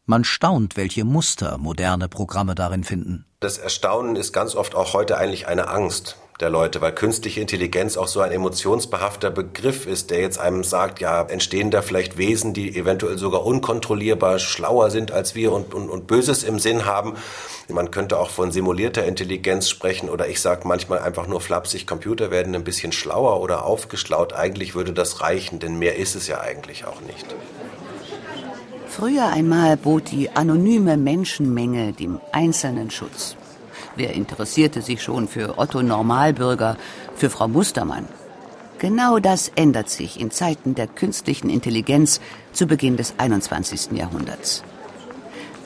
Man 0.06 0.24
staunt, 0.24 0.78
welche 0.78 1.04
Muster 1.04 1.58
moderne 1.58 2.08
Programme 2.08 2.54
darin 2.54 2.82
finden. 2.82 3.26
Das 3.40 3.58
Erstaunen 3.58 4.16
ist 4.16 4.32
ganz 4.32 4.56
oft 4.56 4.74
auch 4.74 4.94
heute 4.94 5.18
eigentlich 5.18 5.46
eine 5.46 5.68
Angst. 5.68 6.16
Der 6.40 6.50
Leute, 6.50 6.80
weil 6.80 6.92
künstliche 6.92 7.40
Intelligenz 7.40 7.96
auch 7.96 8.08
so 8.08 8.20
ein 8.20 8.32
emotionsbehafter 8.32 9.30
Begriff 9.30 9.86
ist, 9.86 10.10
der 10.10 10.20
jetzt 10.20 10.38
einem 10.38 10.64
sagt, 10.64 11.00
ja, 11.00 11.22
entstehen 11.22 11.70
da 11.70 11.80
vielleicht 11.80 12.18
Wesen, 12.18 12.54
die 12.54 12.76
eventuell 12.76 13.18
sogar 13.18 13.46
unkontrollierbar 13.46 14.40
schlauer 14.40 14.90
sind 14.90 15.12
als 15.12 15.36
wir 15.36 15.52
und, 15.52 15.72
und, 15.74 15.88
und 15.88 16.08
Böses 16.08 16.42
im 16.42 16.58
Sinn 16.58 16.86
haben. 16.86 17.14
Man 17.68 17.92
könnte 17.92 18.18
auch 18.18 18.30
von 18.30 18.50
simulierter 18.50 19.04
Intelligenz 19.04 19.68
sprechen 19.68 20.10
oder 20.10 20.28
ich 20.28 20.40
sage 20.40 20.66
manchmal 20.66 20.98
einfach 20.98 21.28
nur 21.28 21.40
flapsig, 21.40 21.86
Computer 21.86 22.32
werden 22.32 22.54
ein 22.56 22.64
bisschen 22.64 22.90
schlauer 22.90 23.40
oder 23.40 23.64
aufgeschlaut. 23.64 24.32
Eigentlich 24.32 24.74
würde 24.74 24.92
das 24.92 25.20
reichen, 25.20 25.60
denn 25.60 25.78
mehr 25.78 25.96
ist 25.96 26.16
es 26.16 26.26
ja 26.26 26.40
eigentlich 26.40 26.84
auch 26.84 27.00
nicht. 27.02 27.34
Früher 28.88 29.28
einmal 29.28 29.76
bot 29.76 30.10
die 30.10 30.30
anonyme 30.30 30.96
Menschenmenge 30.96 31.92
dem 31.92 32.20
Einzelnen 32.32 32.90
Schutz. 32.90 33.36
Wer 33.96 34.14
interessierte 34.14 34.82
sich 34.82 35.02
schon 35.02 35.28
für 35.28 35.58
Otto 35.58 35.82
Normalbürger, 35.82 36.76
für 37.14 37.30
Frau 37.30 37.46
Mustermann? 37.48 38.08
Genau 38.78 39.18
das 39.20 39.52
ändert 39.54 39.88
sich 39.88 40.20
in 40.20 40.30
Zeiten 40.30 40.74
der 40.74 40.88
künstlichen 40.88 41.48
Intelligenz 41.48 42.20
zu 42.52 42.66
Beginn 42.66 42.96
des 42.96 43.14
21. 43.18 43.92
Jahrhunderts. 43.92 44.64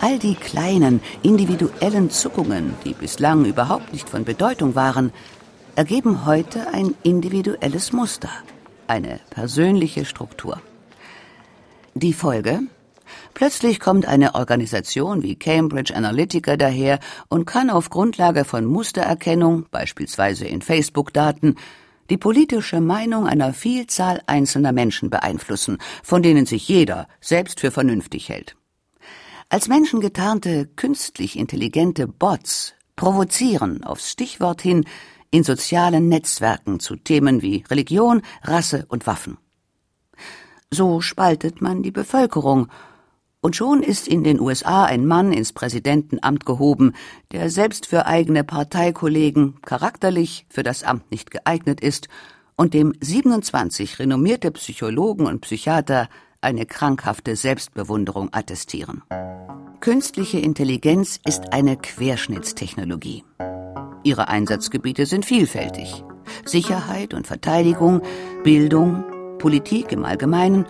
All 0.00 0.18
die 0.18 0.34
kleinen, 0.34 1.00
individuellen 1.22 2.10
Zuckungen, 2.10 2.74
die 2.84 2.92
bislang 2.92 3.46
überhaupt 3.46 3.92
nicht 3.92 4.08
von 4.08 4.24
Bedeutung 4.24 4.74
waren, 4.74 5.12
ergeben 5.74 6.26
heute 6.26 6.68
ein 6.72 6.94
individuelles 7.02 7.92
Muster, 7.92 8.30
eine 8.86 9.20
persönliche 9.30 10.04
Struktur. 10.04 10.60
Die 11.94 12.12
Folge? 12.12 12.60
Plötzlich 13.34 13.80
kommt 13.80 14.06
eine 14.06 14.34
Organisation 14.34 15.22
wie 15.22 15.36
Cambridge 15.36 15.94
Analytica 15.94 16.56
daher 16.56 16.98
und 17.28 17.44
kann 17.44 17.70
auf 17.70 17.90
Grundlage 17.90 18.44
von 18.44 18.64
Mustererkennung, 18.64 19.66
beispielsweise 19.70 20.46
in 20.46 20.62
Facebook-Daten, 20.62 21.56
die 22.10 22.16
politische 22.16 22.80
Meinung 22.80 23.26
einer 23.26 23.52
Vielzahl 23.52 24.22
einzelner 24.26 24.72
Menschen 24.72 25.10
beeinflussen, 25.10 25.78
von 26.02 26.22
denen 26.22 26.46
sich 26.46 26.68
jeder 26.68 27.06
selbst 27.20 27.60
für 27.60 27.70
vernünftig 27.70 28.28
hält. 28.28 28.56
Als 29.50 29.68
menschengetarnte, 29.68 30.68
künstlich 30.76 31.38
intelligente 31.38 32.06
Bots 32.06 32.74
provozieren 32.96 33.84
aufs 33.84 34.10
Stichwort 34.10 34.60
hin 34.60 34.84
in 35.30 35.44
sozialen 35.44 36.08
Netzwerken 36.08 36.80
zu 36.80 36.96
Themen 36.96 37.42
wie 37.42 37.64
Religion, 37.70 38.22
Rasse 38.42 38.86
und 38.88 39.06
Waffen. 39.06 39.38
So 40.70 41.00
spaltet 41.00 41.62
man 41.62 41.82
die 41.82 41.90
Bevölkerung 41.90 42.68
und 43.40 43.56
schon 43.56 43.82
ist 43.82 44.08
in 44.08 44.24
den 44.24 44.40
USA 44.40 44.84
ein 44.84 45.06
Mann 45.06 45.32
ins 45.32 45.52
Präsidentenamt 45.52 46.44
gehoben, 46.44 46.94
der 47.32 47.50
selbst 47.50 47.86
für 47.86 48.06
eigene 48.06 48.44
Parteikollegen 48.44 49.60
charakterlich 49.62 50.46
für 50.48 50.62
das 50.62 50.82
Amt 50.82 51.10
nicht 51.10 51.30
geeignet 51.30 51.80
ist 51.80 52.08
und 52.56 52.74
dem 52.74 52.92
27 53.00 53.98
renommierte 54.00 54.50
Psychologen 54.50 55.26
und 55.26 55.40
Psychiater 55.42 56.08
eine 56.40 56.66
krankhafte 56.66 57.36
Selbstbewunderung 57.36 58.30
attestieren. 58.32 59.02
Künstliche 59.80 60.38
Intelligenz 60.38 61.20
ist 61.24 61.52
eine 61.52 61.76
Querschnittstechnologie. 61.76 63.24
Ihre 64.02 64.28
Einsatzgebiete 64.28 65.06
sind 65.06 65.24
vielfältig. 65.24 66.04
Sicherheit 66.44 67.14
und 67.14 67.26
Verteidigung, 67.26 68.02
Bildung, 68.42 69.04
Politik 69.38 69.92
im 69.92 70.04
Allgemeinen, 70.04 70.66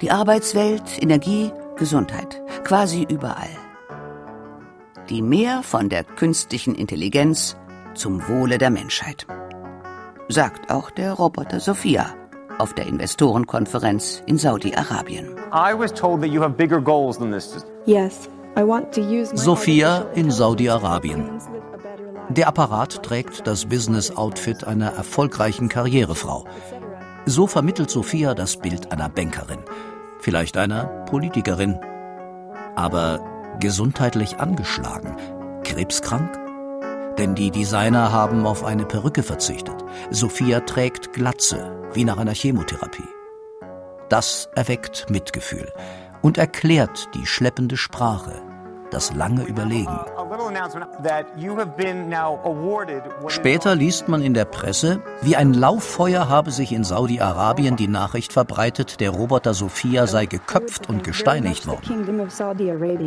die 0.00 0.10
Arbeitswelt, 0.10 0.82
Energie, 1.00 1.52
Gesundheit, 1.80 2.42
quasi 2.62 3.06
überall. 3.08 3.48
Die 5.08 5.22
Mehr 5.22 5.62
von 5.62 5.88
der 5.88 6.04
künstlichen 6.04 6.74
Intelligenz 6.74 7.56
zum 7.94 8.28
Wohle 8.28 8.58
der 8.58 8.68
Menschheit. 8.68 9.26
Sagt 10.28 10.70
auch 10.70 10.90
der 10.90 11.14
Roboter 11.14 11.58
Sophia 11.58 12.14
auf 12.58 12.74
der 12.74 12.86
Investorenkonferenz 12.86 14.22
in 14.26 14.36
Saudi-Arabien. 14.36 15.34
Sophia 19.38 20.06
in 20.14 20.30
Saudi-Arabien. 20.30 21.30
Der 22.28 22.46
Apparat 22.46 23.02
trägt 23.02 23.46
das 23.46 23.64
Business-Outfit 23.64 24.64
einer 24.64 24.92
erfolgreichen 24.92 25.70
Karrierefrau. 25.70 26.44
So 27.24 27.46
vermittelt 27.46 27.88
Sophia 27.90 28.34
das 28.34 28.58
Bild 28.58 28.92
einer 28.92 29.08
Bankerin 29.08 29.60
vielleicht 30.20 30.56
einer 30.56 30.84
Politikerin. 31.06 31.78
Aber 32.76 33.20
gesundheitlich 33.58 34.38
angeschlagen, 34.38 35.16
krebskrank? 35.64 36.38
Denn 37.18 37.34
die 37.34 37.50
Designer 37.50 38.12
haben 38.12 38.46
auf 38.46 38.64
eine 38.64 38.86
Perücke 38.86 39.22
verzichtet. 39.22 39.76
Sophia 40.10 40.60
trägt 40.60 41.12
Glatze, 41.12 41.76
wie 41.92 42.04
nach 42.04 42.18
einer 42.18 42.34
Chemotherapie. 42.34 43.08
Das 44.08 44.48
erweckt 44.54 45.08
Mitgefühl 45.10 45.72
und 46.22 46.38
erklärt 46.38 47.08
die 47.14 47.26
schleppende 47.26 47.76
Sprache, 47.76 48.42
das 48.90 49.14
lange 49.14 49.44
Überlegen. 49.44 49.98
Später 53.28 53.74
liest 53.74 54.08
man 54.08 54.22
in 54.22 54.34
der 54.34 54.44
Presse, 54.44 55.02
wie 55.22 55.36
ein 55.36 55.54
Lauffeuer 55.54 56.28
habe 56.28 56.50
sich 56.50 56.72
in 56.72 56.84
Saudi-Arabien 56.84 57.76
die 57.76 57.88
Nachricht 57.88 58.32
verbreitet, 58.32 59.00
der 59.00 59.10
Roboter 59.10 59.54
Sophia 59.54 60.06
sei 60.06 60.26
geköpft 60.26 60.88
und 60.88 61.04
gesteinigt 61.04 61.66
worden. 61.66 62.06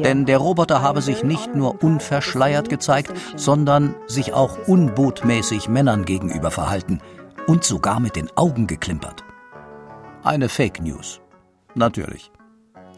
Denn 0.04 0.26
der 0.26 0.38
Roboter 0.38 0.82
habe 0.82 1.02
sich 1.02 1.24
nicht 1.24 1.56
nur 1.56 1.84
unverschleiert 1.84 2.70
gezeigt, 2.70 3.12
sondern 3.36 3.96
sich 4.08 4.34
auch 4.34 4.68
unbotmäßig 4.68 5.68
Männern 5.70 6.06
gegenüber 6.06 6.52
verhalten 6.52 7.00
und 7.48 7.64
sogar 7.64 8.00
mit 8.00 8.16
den 8.16 8.30
Augen 8.36 8.68
geklimpert. 8.68 9.24
Eine 10.24 10.50
Fake 10.50 10.82
News. 10.82 11.20
Natürlich. 11.76 12.32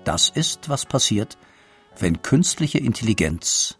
Das 0.04 0.30
ist, 0.30 0.70
was 0.70 0.86
passiert, 0.86 1.38
wenn 1.98 2.22
künstliche 2.22 2.78
Intelligenz 2.78 3.80